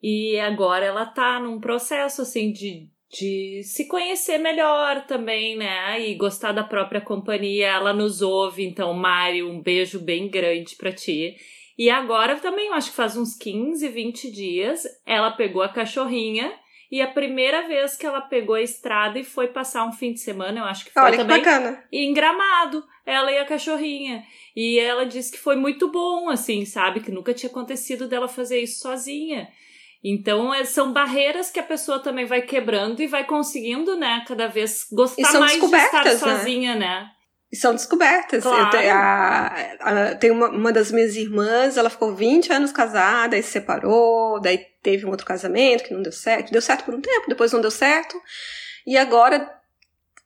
[0.02, 6.16] e agora ela tá num processo, assim, de, de se conhecer melhor também, né, e
[6.16, 11.36] gostar da própria companhia, ela nos ouve, então, Mário, um beijo bem grande pra ti.
[11.78, 16.54] E agora também, acho que faz uns 15, 20 dias, ela pegou a cachorrinha
[16.94, 20.20] e a primeira vez que ela pegou a estrada e foi passar um fim de
[20.20, 21.84] semana, eu acho que foi Olha que também bacana.
[21.92, 24.24] em Gramado, ela e a cachorrinha.
[24.56, 27.00] E ela disse que foi muito bom, assim, sabe?
[27.00, 29.50] Que nunca tinha acontecido dela fazer isso sozinha.
[30.04, 34.46] Então, é- são barreiras que a pessoa também vai quebrando e vai conseguindo, né, cada
[34.46, 36.16] vez gostar mais de estar né?
[36.16, 37.10] sozinha, né?
[37.54, 38.42] E são descobertas.
[38.42, 38.64] Claro.
[38.66, 43.36] Eu te- a- a- tem uma, uma das minhas irmãs, ela ficou 20 anos casada,
[43.36, 46.52] aí se separou, daí teve um outro casamento que não deu certo.
[46.52, 48.20] Deu certo por um tempo, depois não deu certo.
[48.88, 49.48] E agora,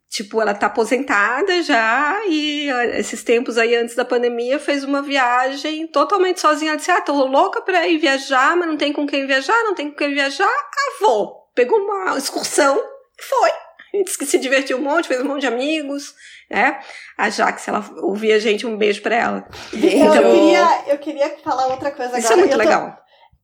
[0.09, 5.85] tipo, ela tá aposentada já, e esses tempos aí antes da pandemia fez uma viagem
[5.87, 6.71] totalmente sozinha.
[6.71, 9.75] Ela disse: Ah, tô louca pra ir viajar, mas não tem com quem viajar, não
[9.75, 10.47] tem com quem viajar.
[10.47, 11.51] Ah, vou.
[11.53, 12.77] Pegou uma excursão
[13.19, 13.51] e foi.
[14.05, 16.13] Disse que se divertiu um monte, fez um monte de amigos,
[16.49, 16.79] né?
[17.17, 19.47] A Jax, ela ouvia a gente, um beijo pra ela.
[19.73, 20.05] Beijo.
[20.05, 22.33] Eu, queria, eu queria falar outra coisa Isso agora.
[22.33, 22.97] é muito eu tô, legal.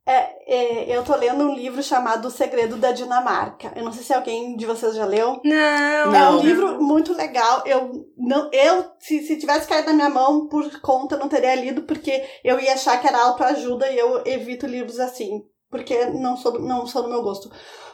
[0.05, 3.71] É, é, eu tô lendo um livro chamado O Segredo da Dinamarca.
[3.73, 5.39] Eu não sei se alguém de vocês já leu.
[5.45, 6.39] Não, É um Não.
[6.41, 7.63] livro muito legal.
[7.65, 11.55] Eu não, eu se, se tivesse caído na minha mão por conta, eu não teria
[11.55, 15.41] lido porque eu ia achar que era autoajuda e eu evito livros assim.
[15.71, 17.49] porque não sou, não sou do meu gosto.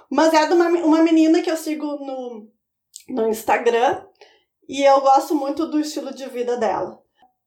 [0.10, 2.48] Mas é de uma, uma menina que eu sigo no,
[3.10, 4.04] no Instagram
[4.67, 7.00] e eu gosto muito do estilo de vida dela.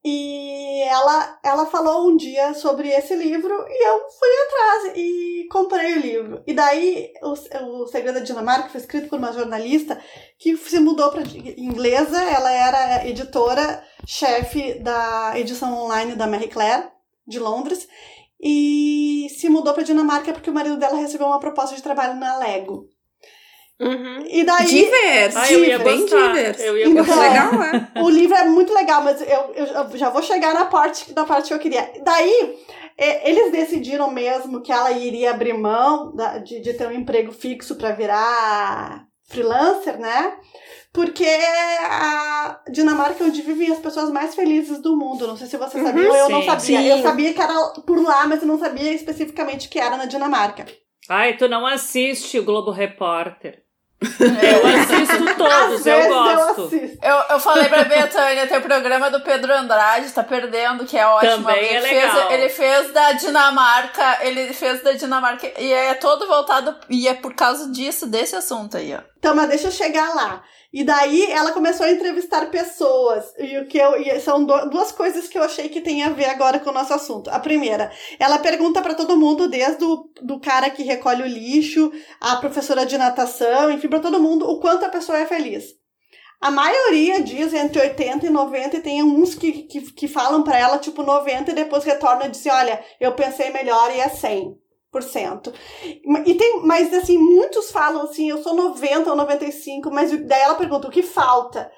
[0.05, 5.93] E ela, ela falou um dia sobre esse livro e eu fui atrás e comprei
[5.93, 6.43] o livro.
[6.45, 10.03] E daí, o, o Segredo da Dinamarca foi escrito por uma jornalista
[10.41, 11.23] que se mudou para
[11.57, 12.21] inglesa.
[12.21, 16.91] Ela era editora-chefe da edição online da Marie Claire,
[17.25, 17.87] de Londres,
[18.43, 22.39] e se mudou para Dinamarca porque o marido dela recebeu uma proposta de trabalho na
[22.39, 22.87] Lego.
[23.81, 24.25] Uhum.
[24.29, 24.67] E daí.
[24.67, 26.29] Divers, Ah, eu ia bem gostar.
[26.29, 26.61] divers.
[26.61, 27.21] Eu ia Então, gostar.
[27.21, 27.89] Legal, é?
[28.03, 31.49] O livro é muito legal, mas eu, eu já vou chegar na parte, na parte
[31.49, 31.91] que eu queria.
[32.05, 32.59] Daí,
[32.97, 37.33] é, eles decidiram mesmo que ela iria abrir mão da- de, de ter um emprego
[37.33, 40.37] fixo para virar freelancer, né?
[40.93, 45.27] Porque a Dinamarca é onde vivem as pessoas mais felizes do mundo.
[45.27, 46.61] Não sei se você Uhum, sabia ou eu não sim, sabia.
[46.81, 46.89] sim.
[46.89, 47.55] Eu sabia que era
[47.87, 50.67] por lá, mas eu não sabia especificamente que era na Dinamarca.
[51.09, 53.63] Ai, tu não assiste o Globo Repórter.
[54.03, 56.63] Eu assisto todos, eu gosto.
[56.65, 56.99] assisto.
[57.01, 61.07] Eu, eu falei pra Betânia, tem o programa do Pedro Andrade, tá perdendo, que é
[61.07, 61.45] ótimo.
[61.47, 62.33] Também ele é fez, legal.
[62.33, 67.33] ele fez da Dinamarca, ele fez da Dinamarca, e é todo voltado, e é por
[67.35, 68.99] causa disso, desse assunto aí, ó.
[69.19, 70.43] Então, mas deixa eu chegar lá.
[70.73, 73.35] E daí ela começou a entrevistar pessoas.
[73.39, 76.25] E o que eu e são duas coisas que eu achei que tem a ver
[76.25, 77.29] agora com o nosso assunto.
[77.29, 81.93] A primeira, ela pergunta para todo mundo, desde o do cara que recolhe o lixo,
[82.19, 85.65] a professora de natação, enfim, para todo mundo, o quanto a pessoa é feliz.
[86.41, 90.59] A maioria diz entre 80 e 90, e tem uns que, que, que falam para
[90.59, 94.62] ela, tipo, 90, e depois retornam e dizem, olha, eu pensei melhor e é 100%.
[96.27, 100.55] E tem, mas assim, muitos falam assim, eu sou 90 ou 95, mas daí ela
[100.55, 101.73] pergunta o que falta.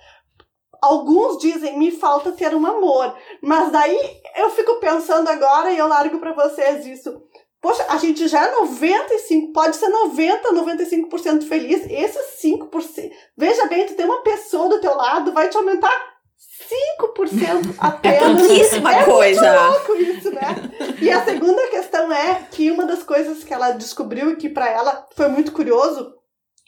[0.82, 3.16] Alguns dizem, me falta ter um amor.
[3.40, 3.98] Mas daí
[4.36, 7.22] eu fico pensando agora e eu largo pra vocês isso.
[7.60, 11.86] Poxa, a gente já é 95, pode ser 90, 95% feliz.
[11.88, 16.13] Esses 5%, veja bem, tu tem uma pessoa do teu lado, vai te aumentar
[16.98, 18.40] 5% É apenas.
[18.40, 19.68] pouquíssima É coisa.
[19.70, 20.70] louco isso, né?
[21.00, 24.68] E a segunda questão é que uma das coisas que ela descobriu e que pra
[24.68, 26.12] ela foi muito curioso,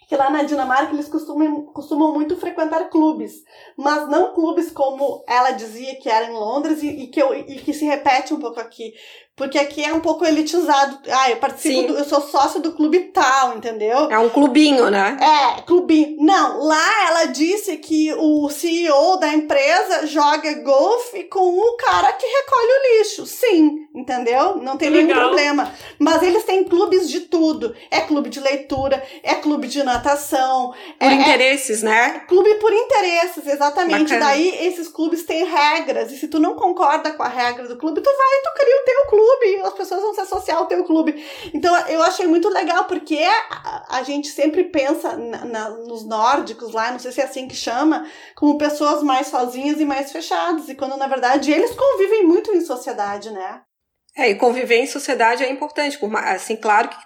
[0.08, 3.42] que lá na Dinamarca eles costumam, costumam muito frequentar clubes,
[3.76, 7.56] mas não clubes como ela dizia que era em Londres e, e que, eu, e
[7.56, 8.92] que se repete um pouco aqui.
[9.37, 10.99] Porque aqui é um pouco elitizado.
[11.11, 14.11] Ah, eu participo, do, eu sou sócio do clube tal, entendeu?
[14.11, 15.18] É um clubinho, né?
[15.20, 16.16] É, clubinho.
[16.20, 22.27] Não, lá ela disse que o CEO da empresa joga golfe com o cara que
[22.27, 23.27] recolhe o lixo.
[23.27, 24.57] Sim, entendeu?
[24.57, 25.27] Não tem Que nenhum legal.
[25.29, 25.70] problema.
[25.99, 27.75] Mas eles têm clubes de tudo.
[27.90, 32.22] É clube de leitura, é clube de natação, Por é, interesses, né?
[32.22, 34.05] é clube por interesses, exatamente.
[34.14, 34.20] Bacana.
[34.31, 36.11] Daí esses clubes têm regras.
[36.11, 38.77] E se tu não concorda com a regra do clube, tu vai e tu cria
[38.81, 39.25] o teu clube.
[39.64, 41.24] As pessoas vão se associar ao teu clube.
[41.52, 46.72] Então eu achei muito legal, porque a, a gente sempre pensa na- na- nos nórdicos
[46.72, 50.68] lá, não sei se é assim que chama, como pessoas mais sozinhas e mais fechadas.
[50.68, 53.62] E quando na verdade eles convivem muito em sociedade, né?
[54.16, 55.98] É, e conviver em sociedade é importante.
[55.98, 56.96] Por assim, claro que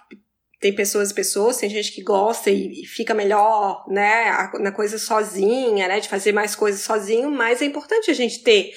[0.61, 5.87] tem pessoas e pessoas, tem gente que gosta e, fica melhor, né, na coisa sozinha,
[5.87, 8.71] né, de fazer mais coisas sozinho, mas é importante a gente ter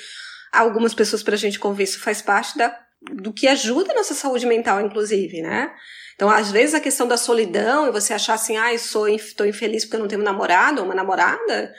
[0.50, 1.85] algumas pessoas pra gente conviver.
[1.85, 2.74] Isso faz parte da,
[3.12, 5.71] do que ajuda a nossa saúde mental, inclusive, né?
[6.14, 8.57] Então, às vezes, a questão da solidão e você achar assim,
[9.09, 11.75] inf- tô infeliz porque eu não tenho um namorado ou uma namorada,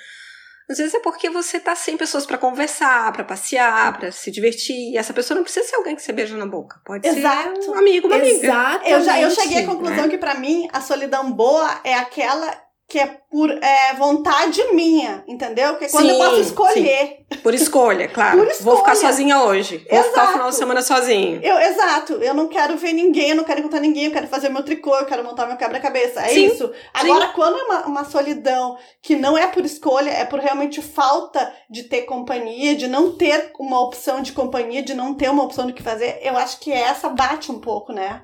[0.70, 4.94] às vezes é porque você tá sem pessoas pra conversar, pra passear, pra se divertir.
[4.94, 6.82] E essa pessoa não precisa ser alguém que você beija na boca.
[6.84, 7.62] Pode Exato.
[7.62, 8.46] ser um amigo, uma amiga.
[8.48, 8.92] Exatamente.
[8.92, 10.08] Eu, já, eu cheguei à conclusão né?
[10.10, 15.76] que pra mim a solidão boa é aquela que é por é, vontade minha, entendeu?
[15.78, 17.26] Que é quando eu Sim, posso escolher.
[17.42, 18.38] Por escolha, claro.
[18.38, 19.12] Por Vou ficar escolha.
[19.12, 19.86] sozinha hoje.
[19.90, 20.32] Vou ficar o Exato.
[20.34, 21.40] final de semana sozinho.
[21.44, 24.50] Eu, exato, eu não quero ver ninguém, eu não quero encontrar ninguém, eu quero fazer
[24.50, 26.22] meu tricô, eu quero montar meu quebra-cabeça.
[26.22, 26.72] É Sim, isso.
[26.94, 31.52] Agora, quando é uma, uma solidão que não é por escolha, é por realmente falta
[31.70, 35.66] de ter companhia, de não ter uma opção de companhia, de não ter uma opção
[35.66, 38.22] do que fazer, eu acho que essa bate um pouco, né?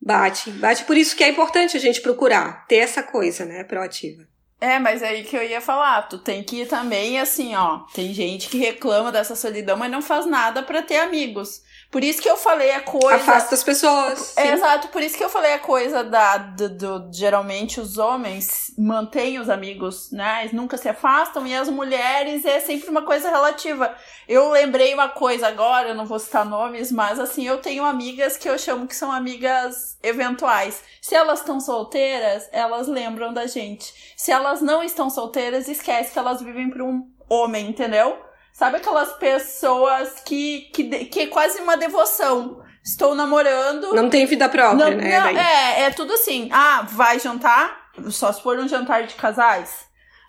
[0.00, 0.50] Bate.
[0.52, 4.26] Bate por isso que é importante a gente procurar ter essa coisa, né, proativa.
[4.60, 7.80] É, mas é aí que eu ia falar, tu tem que ir também, assim, ó,
[7.94, 11.62] tem gente que reclama dessa solidão, mas não faz nada pra ter amigos.
[11.90, 13.16] Por isso que eu falei a coisa...
[13.16, 14.36] Afasta as pessoas.
[14.36, 18.70] É, exato, por isso que eu falei a coisa da do, do- geralmente os homens
[18.76, 20.40] mantêm os amigos, né?
[20.42, 23.94] Eles nunca se afastam e as mulheres é sempre uma coisa relativa.
[24.28, 28.36] Eu lembrei uma coisa agora, eu não vou citar nomes, mas assim, eu tenho amigas
[28.36, 30.82] que eu chamo que são amigas eventuais.
[31.00, 33.94] Se elas estão solteiras, elas lembram da gente.
[34.14, 38.18] Se elas não estão solteiras, esquece que elas vivem para um homem, entendeu?
[38.58, 42.60] Sabe aquelas pessoas que, que, que é quase uma devoção.
[42.84, 43.94] estou namorando.
[43.94, 45.20] Não tem vida própria, Não, né?
[45.20, 46.48] não, é, é tudo assim.
[46.52, 47.90] Ah, vai jantar?
[48.10, 49.86] Só se for um jantar de casais.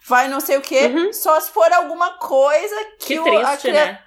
[0.08, 1.12] Vai não sei o quê, Uhum.
[1.12, 4.00] só se for alguma coisa que, Que o, triste, a cria- né?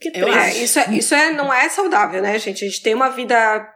[0.00, 0.38] Que Eu triste.
[0.38, 2.64] É, isso, é, isso é, não é saudável, né, gente?
[2.64, 3.66] A gente tem uma vida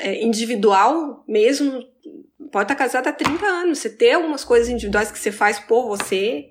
[0.00, 1.80] é, individual mesmo.
[2.50, 3.78] Pode estar casada há 30 anos.
[3.78, 6.46] Você ter algumas coisas individuais que você faz por você,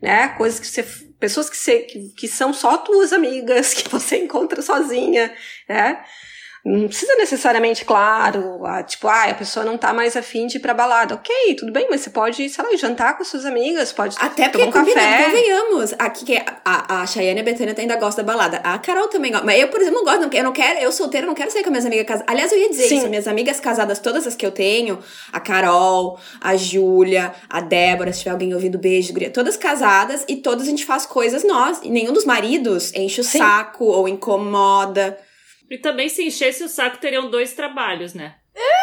[0.00, 0.28] né?
[0.38, 0.84] Coisas que você.
[1.22, 5.32] Pessoas que, você, que, que são só tuas amigas, que você encontra sozinha,
[5.68, 6.04] né?
[6.64, 10.60] Não precisa necessariamente, claro, a, tipo, ah, a pessoa não tá mais afim de ir
[10.60, 11.16] pra balada.
[11.16, 14.66] Ok, tudo bem, mas você pode, sei lá, jantar com suas amigas, pode Até tomar
[14.70, 15.24] porque, um café.
[15.24, 18.58] convenhamos, aqui que a, a Cheyenne e a Betânia ainda gostam da balada.
[18.58, 19.44] A Carol também gosta.
[19.44, 20.20] Mas eu, por exemplo, não gosto.
[20.20, 22.26] não- Eu não quero, eu solteira, não quero sair com as minhas amigas casadas.
[22.32, 22.98] Aliás, eu ia dizer Sim.
[22.98, 23.08] isso.
[23.08, 25.00] Minhas amigas casadas, todas as que eu tenho,
[25.32, 29.30] a Carol, a Júlia, a Débora, se tiver alguém ouvindo, beijo, guria.
[29.30, 31.80] Todas casadas e todas a gente faz coisas nós.
[31.82, 33.38] E nenhum dos maridos enche o Sim.
[33.38, 35.18] saco ou incomoda.
[35.72, 38.34] E também, se enchesse o saco, teriam dois trabalhos, né?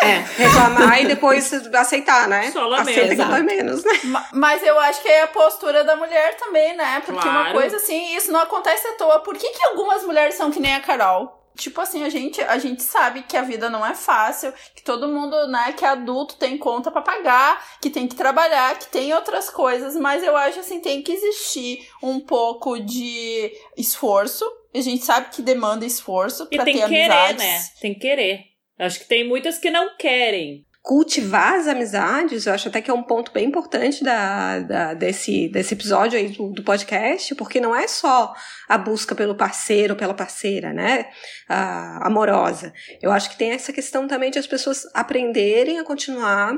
[0.02, 0.16] É.
[0.38, 2.50] reclamar e depois aceitar, né?
[2.52, 2.90] Só lamento.
[2.90, 3.92] Aceita que dói menos, né?
[4.06, 7.02] Ma- Mas eu acho que é a postura da mulher também, né?
[7.06, 7.60] Porque uma Claro.
[7.60, 9.20] coisa assim, isso não acontece à toa.
[9.20, 11.38] Por que, que algumas mulheres são que nem a Carol?
[11.56, 15.10] Tipo assim, a gente, a gente sabe que a vida não é fácil, que todo
[15.10, 19.14] mundo, né, que é adulto tem conta pra pagar, que tem que trabalhar, que tem
[19.14, 24.46] outras coisas, mas eu acho assim, tem que existir um pouco de esforço.
[24.74, 27.44] A gente sabe que demanda esforço tem ter que querer, amizades.
[27.44, 27.62] né?
[27.82, 28.42] Tem que querer.
[28.78, 30.66] Acho que tem muitas que não querem.
[30.82, 35.50] Cultivar as amizades, eu acho até que é um ponto bem importante da, da- desse,
[35.50, 38.34] desse episódio aí do, do podcast, porque não é só
[38.68, 41.08] a busca pelo parceiro ou pela parceira, né?
[41.50, 42.72] Ah, amorosa.
[43.02, 46.54] Eu acho que tem essa questão também de as pessoas aprenderem a continuar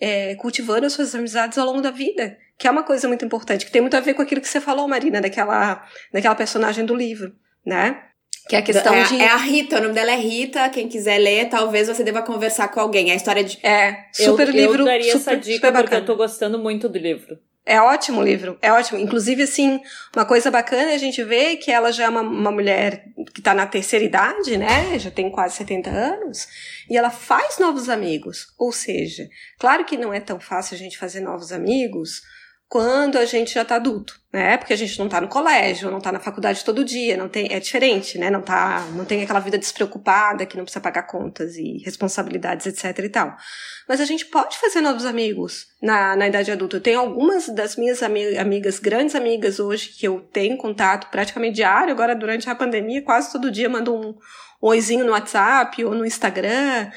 [0.00, 2.38] é, cultivando as suas amizades ao longo da vida.
[2.58, 4.60] Que é uma coisa muito importante, que tem muito a ver com aquilo que você
[4.60, 7.34] falou, Marina, daquela, daquela personagem do livro,
[7.66, 8.02] né?
[8.48, 9.20] Que é a questão é, de.
[9.20, 10.68] é a Rita, o nome dela é Rita.
[10.68, 13.10] Quem quiser ler, talvez você deva conversar com alguém.
[13.10, 13.58] É a história de.
[13.60, 14.84] É, Eu- super eu, livro.
[14.84, 16.02] daria super, essa dica porque bacana.
[16.02, 17.36] eu tô gostando muito do livro.
[17.68, 19.00] É ótimo o livro, é ótimo.
[19.00, 19.80] Inclusive, assim,
[20.14, 23.42] uma coisa bacana é a gente ver que ela já é uma, uma mulher que
[23.42, 24.96] tá na terceira idade, né?
[25.00, 26.46] Já tem quase 70 anos.
[26.88, 28.54] E ela faz novos amigos.
[28.56, 32.22] Ou seja, claro que não é tão fácil a gente fazer novos amigos
[32.68, 34.56] quando a gente já tá adulto, né?
[34.56, 37.52] Porque a gente não tá no colégio, não tá na faculdade todo dia, não tem,
[37.52, 38.28] é diferente, né?
[38.28, 43.04] Não tá, não tem aquela vida despreocupada que não precisa pagar contas e responsabilidades, etc
[43.04, 43.36] e tal.
[43.88, 46.76] Mas a gente pode fazer novos amigos na, na idade adulta.
[46.76, 51.54] Eu tenho algumas das minhas ami amigas, grandes amigas hoje, que eu tenho contato praticamente
[51.54, 54.14] diário, agora durante a pandemia, quase todo dia mando um
[54.60, 56.90] oizinho no WhatsApp ou no Instagram,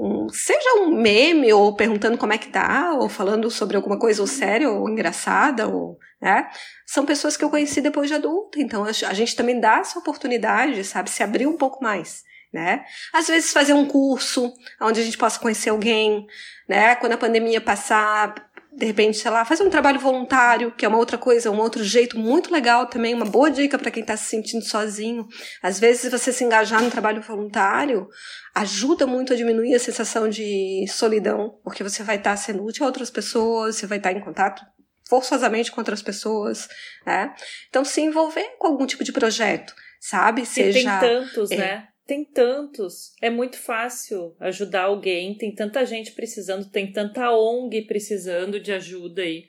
[0.00, 4.22] um, seja um meme, ou perguntando como é que tá, ou falando sobre alguma coisa
[4.22, 6.48] ou séria, ou engraçada, ou, né?
[6.86, 10.82] São pessoas que eu conheci depois de adulta, então a gente também dá essa oportunidade,
[10.84, 12.82] sabe, se abrir um pouco mais, né?
[13.12, 16.26] Às vezes fazer um curso onde a gente possa conhecer alguém,
[16.66, 16.96] né?
[16.96, 18.49] Quando a pandemia passar,
[18.80, 21.84] de repente, sei lá, fazer um trabalho voluntário, que é uma outra coisa, um outro
[21.84, 25.28] jeito muito legal também, uma boa dica para quem está se sentindo sozinho.
[25.62, 28.08] Às vezes, você se engajar no trabalho voluntário
[28.54, 32.86] ajuda muito a diminuir a sensação de solidão, porque você vai estar sendo útil a
[32.86, 34.64] outras pessoas, você vai estar em contato
[35.06, 36.66] forçosamente com outras pessoas,
[37.04, 37.34] né?
[37.68, 40.40] Então, se envolver com algum tipo de projeto, sabe?
[40.40, 41.56] E Seja tem tantos, é.
[41.58, 41.88] né?
[42.10, 43.12] Tem tantos.
[43.22, 45.38] É muito fácil ajudar alguém.
[45.38, 49.44] Tem tanta gente precisando, tem tanta ONG precisando de ajuda aí.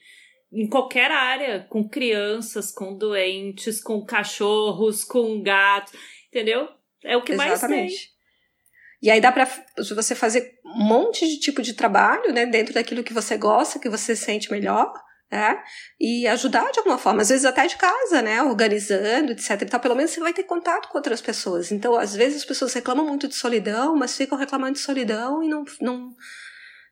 [0.54, 5.92] Em qualquer área, com crianças, com doentes, com cachorros, com gatos,
[6.28, 6.70] entendeu?
[7.04, 7.56] É o que mais tem.
[7.58, 8.12] Exatamente.
[9.02, 9.48] E aí dá pra
[9.96, 13.90] você fazer um monte de tipo de trabalho, né, dentro daquilo que você gosta, que
[13.90, 14.94] você sente melhor,
[15.32, 15.64] né,
[16.00, 19.80] e ajudar de alguma forma, às vezes até de casa, né, organizando, etc e tal,
[19.80, 21.72] pelo menos você vai ter contato com outras pessoas.
[21.72, 25.48] Então, às vezes as pessoas reclamam muito de solidão, mas ficam reclamando de solidão e
[25.48, 26.16] não, não,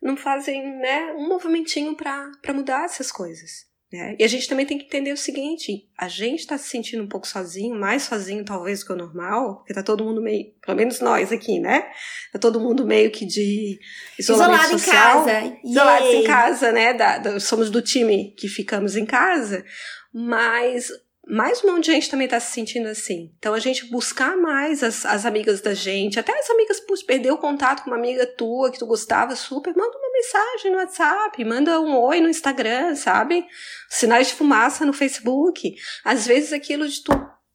[0.02, 3.69] não fazem, né, um movimentinho pra mudar essas coisas.
[3.92, 4.16] Né?
[4.20, 7.08] E a gente também tem que entender o seguinte: a gente tá se sentindo um
[7.08, 11.00] pouco sozinho, mais sozinho talvez que o normal, porque tá todo mundo meio, pelo menos
[11.00, 11.90] nós aqui, né?
[12.32, 13.80] Tá todo mundo meio que de
[14.20, 15.58] isolamento Isolado em social, casa.
[15.64, 16.16] isolados Yay.
[16.18, 16.94] em casa, né?
[16.94, 19.66] Da- da- somos do time que ficamos em casa,
[20.14, 20.90] mas
[21.28, 23.32] mais um monte de gente também tá se sentindo assim.
[23.38, 27.36] Então a gente buscar mais as, as amigas da gente, até as amigas, putz, perdeu
[27.36, 31.46] o contato com uma amiga tua que tu gostava super, manda uma mensagem no WhatsApp,
[31.46, 33.46] manda um oi no Instagram, sabe?
[33.90, 35.76] Sinais de fumaça no Facebook.
[36.04, 37.12] Às vezes aquilo de tu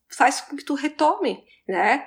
[0.08, 2.04] faz com que tu retome, né?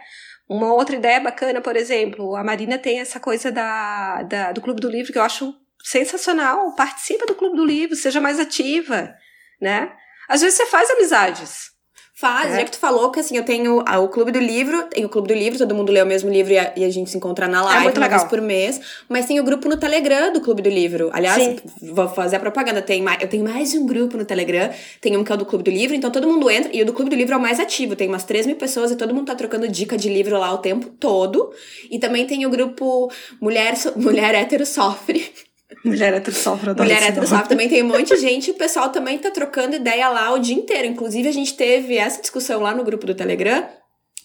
[0.49, 4.81] Uma outra ideia bacana, por exemplo, a Marina tem essa coisa da, da, do Clube
[4.81, 5.53] do Livro que eu acho
[5.83, 6.73] sensacional.
[6.75, 9.13] Participa do Clube do Livro, seja mais ativa,
[9.61, 9.93] né?
[10.27, 11.71] Às vezes você faz amizades.
[12.19, 12.57] Faz, É.
[12.57, 15.09] já que tu falou que assim, eu tenho ah, o Clube do Livro, tem o
[15.09, 17.17] Clube do Livro, todo mundo lê o mesmo livro e a, e a gente se
[17.17, 18.09] encontra na live É uma legal.
[18.09, 18.81] vez por mês.
[19.07, 21.11] Mas tem o grupo no Telegram do Clube do Livro.
[21.13, 21.57] Aliás, Sim.
[21.93, 22.81] vou fazer a propaganda.
[22.81, 24.71] Tem mais, eu tenho mais de um grupo no Telegram.
[24.99, 26.75] Tem um que é o do Clube do Livro, então todo mundo entra.
[26.75, 27.95] E o do Clube do Livro é o mais ativo.
[27.95, 30.57] Tem umas 3 mil pessoas e todo mundo tá trocando dica de livro lá o
[30.57, 31.51] tempo todo.
[31.91, 35.31] E também tem o grupo Mulher, Mulher Hétero Sofre.
[35.83, 38.89] Mulher hétero sofre, Mulher hétero sofre também tem um monte de gente, e o pessoal
[38.89, 40.87] também tá trocando ideia lá o dia inteiro.
[40.87, 43.67] Inclusive, a gente teve essa discussão lá no grupo do Telegram.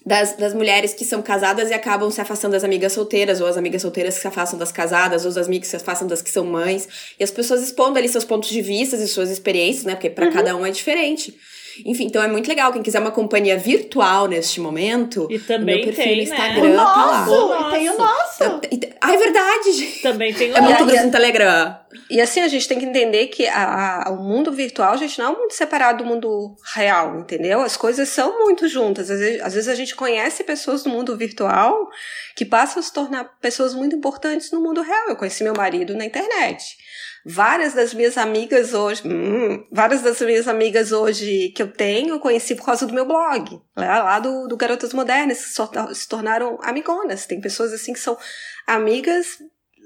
[0.04, 3.56] Das, das mulheres que são casadas e acabam se afastando das amigas solteiras, ou as
[3.56, 6.30] amigas solteiras que se afastam das casadas, ou as amigas que se afastam das que
[6.30, 6.88] são mães.
[7.20, 9.94] E as pessoas expondo ali seus pontos de vista e suas experiências, né?
[9.94, 11.38] Porque pra cada um é diferente.
[11.86, 12.72] Enfim, então é muito legal.
[12.72, 16.22] Quem quiser uma companhia virtual neste momento, E também meu perfil tem, no né?
[16.22, 17.26] Instagram O tá lá.
[17.26, 17.54] nosso!
[17.68, 18.44] E tem o nosso!
[19.00, 20.02] Ah, é verdade, gente.
[20.02, 20.86] Também tem o É muito nosso.
[20.86, 21.76] grupo no Telegram.
[22.10, 25.26] E assim, a gente tem que entender que a, a- o mundo virtual, gente, não
[25.26, 27.60] é um mundo separado do mundo real, entendeu?
[27.60, 29.10] As coisas são muito juntas.
[29.10, 31.88] Às vezes, às vezes a gente conhece pessoas do mundo virtual
[32.36, 35.08] que passam a se tornar pessoas muito importantes no mundo real.
[35.08, 36.76] Eu conheci meu marido na internet.
[37.24, 42.54] Várias das minhas amigas hoje, hum, várias das minhas amigas hoje que eu tenho, conheci
[42.54, 47.24] por causa do meu blog, lá, lá do, do Garotas Modernas, que se tornaram amigonas.
[47.26, 48.18] Tem pessoas assim que são
[48.66, 49.38] amigas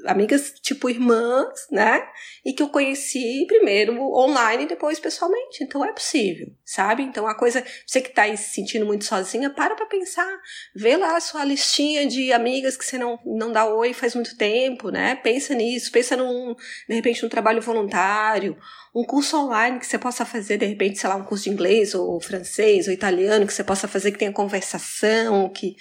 [0.05, 2.07] amigas tipo irmãs, né?
[2.45, 5.63] E que eu conheci primeiro online e depois pessoalmente.
[5.63, 7.03] Então é possível, sabe?
[7.03, 10.41] Então a coisa, você que tá aí se sentindo muito sozinha, para pra pensar.
[10.75, 14.37] Vê lá a sua listinha de amigas que você não, não dá oi faz muito
[14.37, 15.17] tempo, né?
[15.17, 16.55] Pensa nisso, pensa num,
[16.89, 18.57] de repente, num trabalho voluntário,
[18.95, 21.95] um curso online que você possa fazer, de repente, sei lá, um curso de inglês
[21.95, 25.77] ou francês ou italiano que você possa fazer que tenha conversação, que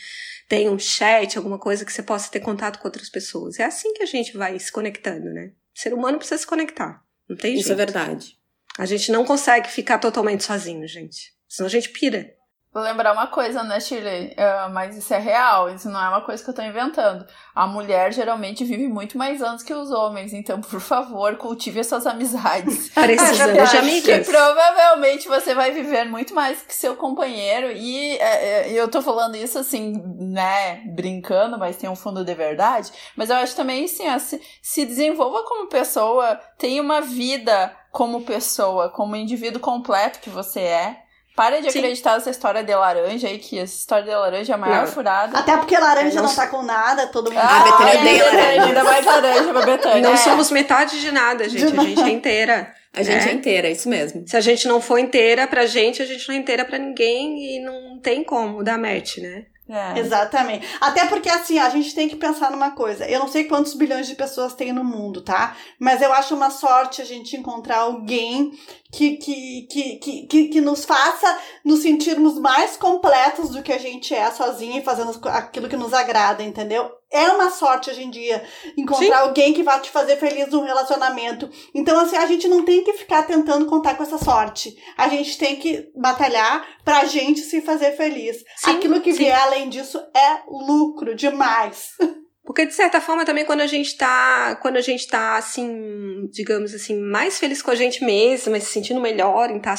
[0.48, 3.60] tem um chat, alguma coisa que você possa ter contato com outras pessoas.
[3.60, 5.52] É assim que a gente vai se conectando, né?
[5.76, 7.04] O ser humano precisa se conectar.
[7.28, 7.82] Não tem Isso jeito.
[7.82, 8.38] é verdade.
[8.78, 11.34] A gente não consegue ficar totalmente sozinho, gente.
[11.48, 12.35] Senão a gente pira.
[12.76, 14.34] Vou lembrar uma coisa, né, Shirley?
[14.36, 17.26] Ah, mas isso é real, isso não é uma coisa que eu tô inventando.
[17.56, 21.88] A mulher geralmente vive muito mais anos que os homens, então, por favor, cultive as
[21.88, 22.90] suas amizades.
[22.94, 24.28] Precisando de Porque amigas.
[24.28, 27.72] provavelmente você vai viver muito mais que seu companheiro.
[27.72, 32.34] E é, é, eu tô falando isso assim, né, brincando, mas tem um fundo de
[32.34, 32.92] verdade.
[33.16, 38.24] Mas eu acho também assim, ó, se, se desenvolva como pessoa, tenha uma vida como
[38.24, 41.05] pessoa, como indivíduo completo que você é.
[41.36, 41.80] Pare de Sim.
[41.80, 44.88] acreditar nessa história de laranja aí, que essa história de laranja é a maior Não.
[44.88, 45.38] furada.
[45.38, 47.42] Até porque laranja É, não não tá com nada, todo mundo.
[47.44, 48.64] Ah, Betânia ai, odeia laranja.
[48.66, 50.02] Ainda mais laranja pra Betânia.
[50.02, 50.18] Não é.
[50.18, 51.72] somos metade de nada, gente.
[51.72, 52.74] De A gente é inteira.
[52.94, 53.32] A gente É.
[53.32, 54.26] é inteira, isso mesmo.
[54.26, 57.58] Se a gente não for inteira pra gente, a gente não é inteira pra ninguém
[57.58, 59.44] e não tem como dar match, né?
[59.68, 60.00] É.
[60.00, 60.68] Exatamente.
[60.80, 63.06] Até porque, assim, a gente tem que pensar numa coisa.
[63.10, 65.56] Eu não sei quantos bilhões de pessoas tem no mundo, tá?
[65.80, 68.52] Mas eu acho uma sorte a gente encontrar alguém
[68.92, 73.80] que, que, que, que, que, que nos faça nos sentirmos mais completos do que a
[73.80, 76.92] gente é sozinha e fazendo aquilo que nos agrada, entendeu?
[77.16, 78.44] É uma sorte hoje em dia
[78.78, 81.50] encontrar alguém que vai te fazer feliz num relacionamento.
[81.74, 84.76] Então, assim, a gente não tem que ficar tentando contar com essa sorte.
[84.98, 88.44] A gente tem que batalhar pra gente se fazer feliz.
[88.58, 89.20] Sim, Aquilo que sim.
[89.20, 91.92] vier além disso é lucro demais.
[92.44, 96.76] Porque, de certa forma, também quando a gente tá, quando a gente tá, assim, digamos
[96.76, 99.76] assim, mais feliz com a gente mesma, se sentindo melhor em estar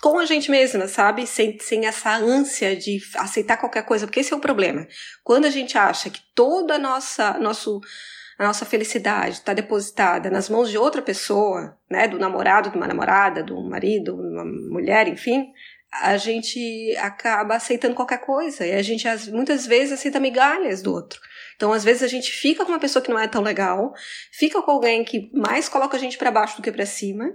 [0.00, 1.26] com a gente mesma, sabe?
[1.26, 4.86] Sem, sem essa ânsia de aceitar qualquer coisa, porque esse é o problema.
[5.22, 7.80] Quando a gente acha que toda a nossa, nosso,
[8.38, 12.08] a nossa felicidade está depositada nas mãos de outra pessoa, né?
[12.08, 15.52] Do namorado, de uma namorada, do marido, uma mulher, enfim,
[16.02, 18.66] a gente acaba aceitando qualquer coisa.
[18.66, 21.20] E a gente, as- muitas vezes, aceita migalhas do outro.
[21.56, 23.92] Então, às vezes, a gente fica com uma pessoa que não é tão legal,
[24.32, 27.26] fica com alguém que mais coloca a gente pra baixo do que pra cima,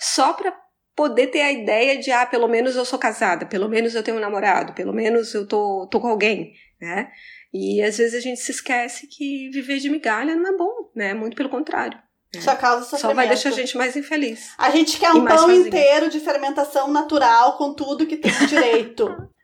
[0.00, 0.52] só pra
[0.98, 4.16] poder ter a ideia de, ah, pelo menos eu sou casada, pelo menos eu tenho
[4.16, 7.12] um namorado, pelo menos eu tô, tô com alguém, né?
[7.54, 11.14] E às vezes a gente se esquece que viver de migalha não é bom, né?
[11.14, 11.96] Muito pelo contrário.
[12.40, 13.00] Só causa sofrimento.
[13.10, 14.50] Só vai deixar a gente mais infeliz.
[14.58, 15.68] A gente quer um pão sozinho.
[15.68, 19.08] inteiro de fermentação natural com tudo que tem direito.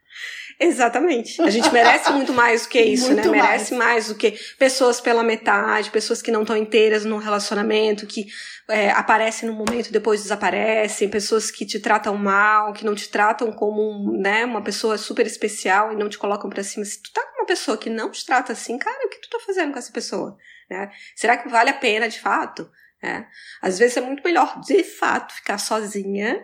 [0.59, 1.41] Exatamente.
[1.41, 3.41] A gente merece muito mais do que isso, Muito né?
[3.41, 4.07] Merece mais.
[4.07, 8.27] do que pessoas pela metade, pessoas que não estão inteiras num relacionamento, que
[8.69, 13.09] é, aparecem no momento e depois desaparecem, pessoas que te tratam mal, que não te
[13.09, 16.85] tratam como né, uma pessoa super especial e não te colocam pra cima.
[16.85, 19.29] Se tu tá com uma pessoa que não te trata assim, cara, o que tu
[19.29, 20.37] tá fazendo com essa pessoa?
[20.69, 20.89] Né?
[21.15, 22.69] Será que vale a pena de fato?
[23.05, 23.27] né?
[23.61, 26.41] Às vezes é muito melhor, de fato, ficar sozinha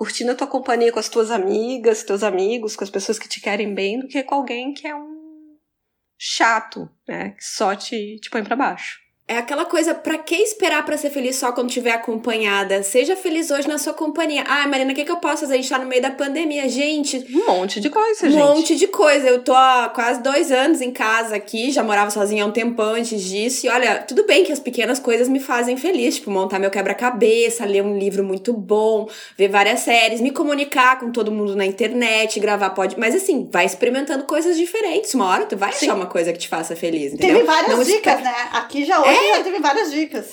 [0.00, 3.38] curtindo a tua companhia com as tuas amigas, teus amigos, com as pessoas que te
[3.38, 5.58] querem bem, do que com alguém que é um
[6.18, 7.32] chato, né?
[7.32, 8.98] Que só te, te põe pra baixo.
[9.30, 12.82] É aquela coisa, pra que esperar pra ser feliz só quando estiver acompanhada?
[12.82, 14.42] Seja feliz hoje na sua companhia.
[14.44, 15.54] Ah, Marina, o que, que eu posso fazer?
[15.54, 16.68] A gente tá no meio da pandemia.
[16.68, 18.42] Gente, Um monte de coisa, um gente.
[18.42, 19.28] monte de coisa.
[19.28, 22.94] Eu tô há quase dois anos em casa aqui, já morava sozinha há um tempão
[22.94, 23.66] antes disso.
[23.66, 27.64] E olha, tudo bem que as pequenas coisas me fazem feliz, tipo, montar meu quebra-cabeça,
[27.64, 29.08] ler um livro muito bom,
[29.38, 32.96] ver várias séries, me comunicar com todo mundo na internet, gravar pod.
[32.98, 35.14] Mas assim, vai experimentando coisas diferentes.
[35.14, 37.36] Uma hora tu vai achar uma coisa que te faça feliz, entendeu?
[37.36, 38.48] Teve várias Não dicas, espera- né?
[38.54, 39.19] Aqui já hoje É.
[39.28, 40.26] já teve várias dicas.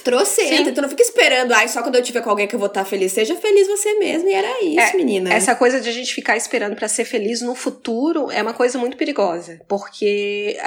[0.47, 0.55] Sim.
[0.69, 2.85] então não fica esperando, ai, só quando eu tiver com alguém que eu vou estar
[2.85, 3.11] feliz.
[3.11, 5.33] Seja feliz você mesmo, e era isso, É, menina.
[5.33, 8.77] Essa coisa de a gente ficar esperando pra ser feliz no futuro é uma coisa
[8.77, 10.57] muito perigosa, porque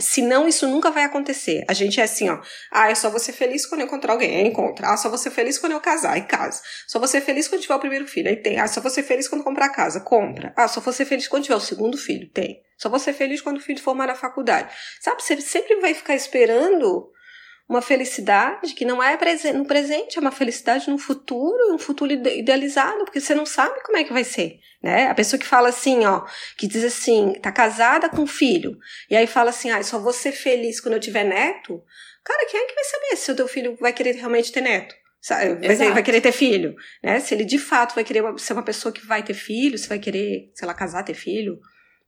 [0.00, 1.64] senão isso nunca vai acontecer.
[1.68, 2.40] A gente é assim, ó,
[2.72, 4.88] ah, eu só vou ser feliz quando eu encontrar alguém, aí encontra.
[4.88, 6.60] Ah, só vou ser feliz quando eu casar, aí casa.
[6.86, 8.58] Só vou ser feliz quando tiver o primeiro filho, aí tem.
[8.58, 10.52] Ah, só vou ser feliz quando comprar casa, compra.
[10.56, 12.62] Ah, só vou ser feliz quando tiver o segundo filho, tem.
[12.76, 14.72] Só vou ser feliz quando o filho formar na faculdade.
[15.00, 17.10] Sabe, você sempre vai ficar esperando
[17.68, 19.18] uma felicidade que não é
[19.52, 23.82] no presente, é uma felicidade no futuro, um futuro ide- idealizado, porque você não sabe
[23.82, 25.08] como é que vai ser, né?
[25.08, 26.24] A pessoa que fala assim, ó,
[26.56, 28.78] que diz assim, tá casada com filho,
[29.10, 31.82] e aí fala assim, ah, só vou ser feliz quando eu tiver neto.
[32.24, 34.94] Cara, quem é que vai saber se o teu filho vai querer realmente ter neto?
[35.60, 37.20] Vai, vai querer ter filho, né?
[37.20, 39.98] Se ele de fato vai querer ser uma pessoa que vai ter filho, se vai
[39.98, 41.58] querer, sei lá, casar, ter filho,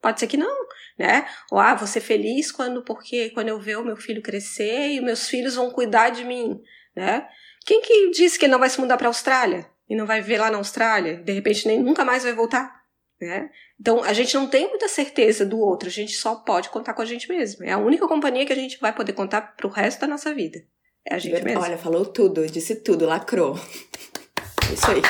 [0.00, 0.66] pode ser que não,
[0.98, 1.26] né?
[1.50, 5.00] Ou ah, vou ser feliz quando porque quando eu ver o meu filho crescer e
[5.00, 6.60] meus filhos vão cuidar de mim,
[6.94, 7.26] né?
[7.64, 10.20] Quem que disse que ele não vai se mudar para a Austrália e não vai
[10.20, 11.16] viver lá na Austrália?
[11.16, 12.72] De repente nem nunca mais vai voltar,
[13.20, 13.50] né?
[13.78, 17.02] Então a gente não tem muita certeza do outro, a gente só pode contar com
[17.02, 17.64] a gente mesmo.
[17.64, 20.58] É a única companhia que a gente vai poder contar pro resto da nossa vida.
[21.06, 23.54] É a gente mesmo, Olha, falou tudo, disse tudo, lacrou.
[24.72, 25.02] Isso aí.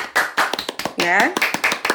[1.05, 1.35] né?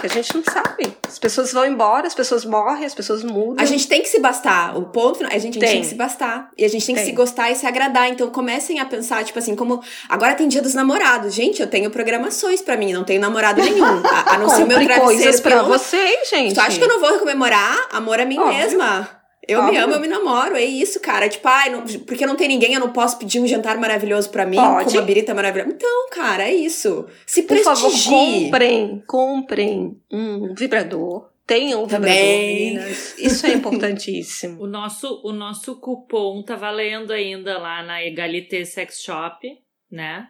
[0.08, 0.96] Que a gente não sabe.
[1.08, 3.56] As pessoas vão embora, as pessoas morrem, as pessoas mudam.
[3.64, 4.78] A gente tem que se bastar.
[4.78, 5.70] O ponto é a gente, tem.
[5.70, 5.82] Tem.
[5.82, 6.50] que se bastar.
[6.58, 7.10] E a gente tem, que Tem.
[7.10, 8.10] se gostar e se agradar.
[8.10, 9.82] Então comecem a pensar, tipo assim, como.
[10.10, 11.34] Agora tem dia dos namorados.
[11.34, 13.84] Gente, eu tenho programações pra mim, não tenho namorado nenhum.
[13.86, 15.02] A, a não ser o meu travesseiro.
[15.04, 16.54] coisas pra não- vocês, gente.
[16.54, 18.58] Tu acha que eu não vou comemorar amor a mim Óbvio.
[18.58, 19.10] mesma?
[19.48, 21.28] Eu me amo, eu me namoro, é isso, cara.
[21.30, 24.46] Tipo, ai, não, porque não tem ninguém, eu não posso pedir um jantar maravilhoso pra
[24.46, 24.86] mim, Pode.
[24.86, 25.72] com uma birita maravilhosa.
[25.72, 27.06] Então, cara, é isso.
[27.26, 28.10] Se Por favor, prestigie.
[28.46, 31.30] comprem, comprem um vibrador.
[31.48, 32.74] Tenham um vibrador, Também.
[32.76, 33.16] meninas.
[33.20, 34.62] Isso é importantíssimo.
[34.66, 39.48] O nosso, o nosso cupom tá valendo ainda lá na Egalité Sex Shop,
[39.92, 40.28] né?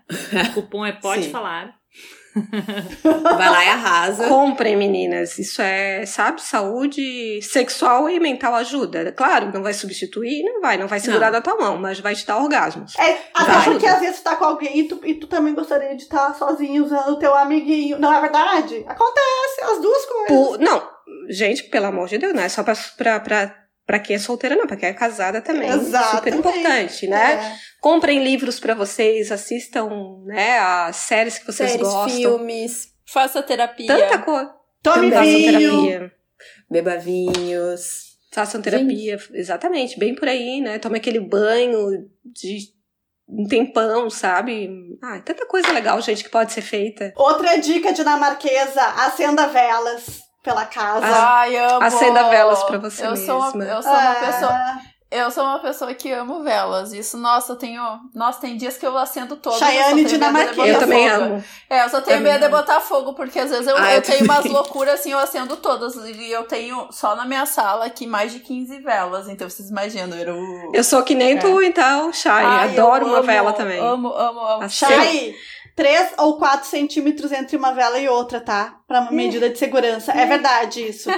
[0.50, 1.30] O cupom é Pode Sim.
[1.32, 1.74] Falar.
[3.04, 4.28] Vai lá e arrasa.
[4.28, 5.40] Comprem, meninas.
[5.40, 9.12] Isso é, sabe, saúde sexual e mental ajuda.
[9.12, 11.34] Claro, não vai substituir, não vai, não vai segurar Não.
[11.34, 12.94] da tua mão, mas vai te dar orgasmos.
[12.98, 13.64] É, até Vai.
[13.66, 16.34] porque às vezes tu tá com alguém e tu, e tu também gostaria de estar
[16.36, 17.98] sozinho usando o teu amiguinho.
[18.00, 18.84] Não é verdade?
[18.88, 20.28] Acontece, as duas coisas.
[20.28, 20.84] Por- não,
[21.30, 23.56] gente, pelo amor de Deus, não é só pra, pra, pra,
[23.86, 25.72] pra quem é solteira, não, pra quem é casada também.
[25.72, 26.38] Super Exatamente.
[26.38, 27.34] importante, né?
[27.34, 27.56] É.
[27.82, 32.10] Comprem livros pra vocês, assistam, né, as séries que vocês Séries, gostam.
[32.10, 33.86] filmes, Faça terapia.
[33.88, 34.52] Tanta coisa.
[34.82, 35.52] Tome Façam vinho.
[35.86, 36.12] terapia.
[36.70, 38.16] beba vinhos.
[38.32, 40.78] Façam terapia, exatamente, bem por aí, né?
[40.80, 42.58] Tome aquele banho de
[43.30, 44.70] um tempão, sabe?
[45.02, 47.14] Ah, tanta coisa legal, gente, que pode ser feita.
[47.16, 51.06] Outra dica dinamarquesa: acenda velas pela casa.
[51.06, 51.84] Ai, amo.
[51.84, 53.74] Acenda velas pra você eu Sou uma, mesma.
[53.74, 54.96] eu sou uma Ah, pessoa.
[55.12, 56.92] Eu sou uma pessoa que amo velas.
[56.92, 57.82] Isso, nossa, eu tenho.
[58.14, 59.60] Nossa, tem dias que eu acendo todas.
[59.60, 60.56] Dinamarquesa.
[60.56, 61.24] botar Eu também fogo.
[61.24, 61.44] amo.
[61.70, 63.96] É, eu só tenho Também medo de botar fogo, porque às vezes eu, Ah, eu
[63.98, 65.96] eu tenho umas loucuras assim, eu acendo todas.
[65.96, 69.30] E eu tenho só na minha sala aqui mais de 15 velas.
[69.30, 70.18] Então vocês imaginam.
[70.18, 71.40] Eu, Eu sou que nem É.
[71.40, 72.44] tu, então, Chay.
[72.44, 73.80] Ai, Adoro uma amo, vela também.
[73.80, 74.70] Amo, amo, amo.
[74.70, 75.34] Chay,
[75.76, 78.76] 3 ou 4 centímetros entre uma vela e outra, tá?
[78.88, 80.14] Pra uma medida de segurança.
[80.14, 81.10] É verdade isso.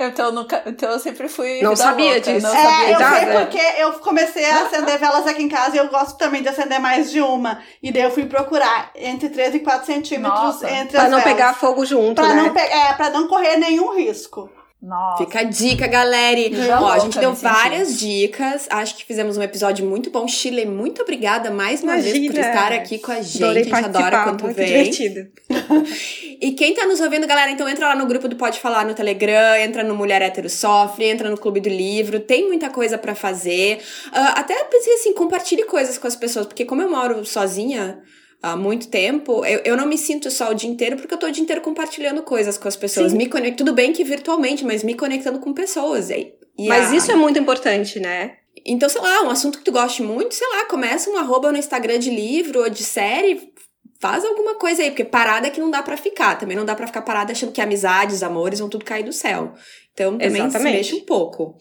[0.00, 1.62] Então, eu nunca, então eu sempre fui.
[1.62, 2.46] Não sabia louca, disso.
[2.46, 5.76] Não É, sabia eu Tá, sei porque eu comecei a acender velas aqui em casa
[5.76, 7.62] e eu gosto também de acender mais de uma.
[7.80, 10.68] E daí eu fui procurar entre 3 e 4 centímetros Nossa.
[10.70, 11.32] entre Pra as não velas.
[11.32, 12.42] pegar fogo junto, Pra né?
[12.42, 14.50] não, é, pra não correr nenhum risco.
[14.86, 15.24] Nossa.
[15.24, 16.40] Fica a dica, galera.
[16.80, 18.08] Ó, a gente deu várias sentido.
[18.08, 18.68] dicas.
[18.70, 20.28] Acho que fizemos um episódio muito bom.
[20.28, 22.46] Chile, muito obrigada mais uma vez por Imagina.
[22.46, 23.42] estar aqui com a gente.
[23.42, 24.66] Adorei a gente adora quando muito vem.
[24.66, 25.26] divertido.
[26.38, 28.92] E quem tá nos ouvindo, galera, então entra lá no grupo do Pode Falar no
[28.92, 33.14] Telegram, entra no Mulher Hétero Sofre, entra no Clube do Livro, tem muita coisa pra
[33.14, 33.80] fazer.
[34.12, 38.02] Ah, até pensei assim, compartilhe coisas com as pessoas, porque como eu moro sozinha
[38.42, 41.26] há muito tempo, eu, eu não me sinto só o dia inteiro, porque eu tô
[41.26, 43.12] o dia inteiro compartilhando coisas com as pessoas.
[43.12, 43.18] Sim.
[43.18, 46.10] Me conecto, tudo bem que virtualmente, mas me conectando com pessoas.
[46.10, 48.36] E, e Mas a- isso é muito importante, né?
[48.64, 51.58] então, sei lá, um assunto que tu goste muito, sei lá, começa um arroba no
[51.58, 53.52] Instagram de livro ou de série,
[54.00, 56.36] faz alguma coisa aí, porque parada é que não dá pra ficar.
[56.36, 59.54] Também não dá pra ficar parada achando que amizades, amores vão tudo cair do céu.
[59.92, 60.76] Então, também se Exatamente.
[60.76, 61.56] mexe um pouco.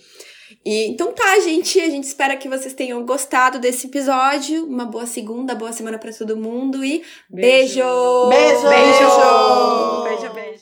[0.65, 1.79] E, então tá, gente.
[1.79, 4.65] A gente espera que vocês tenham gostado desse episódio.
[4.65, 7.81] Uma boa segunda, boa semana pra todo mundo e beijo!
[8.29, 8.69] Beijo!
[8.69, 10.55] Beijo!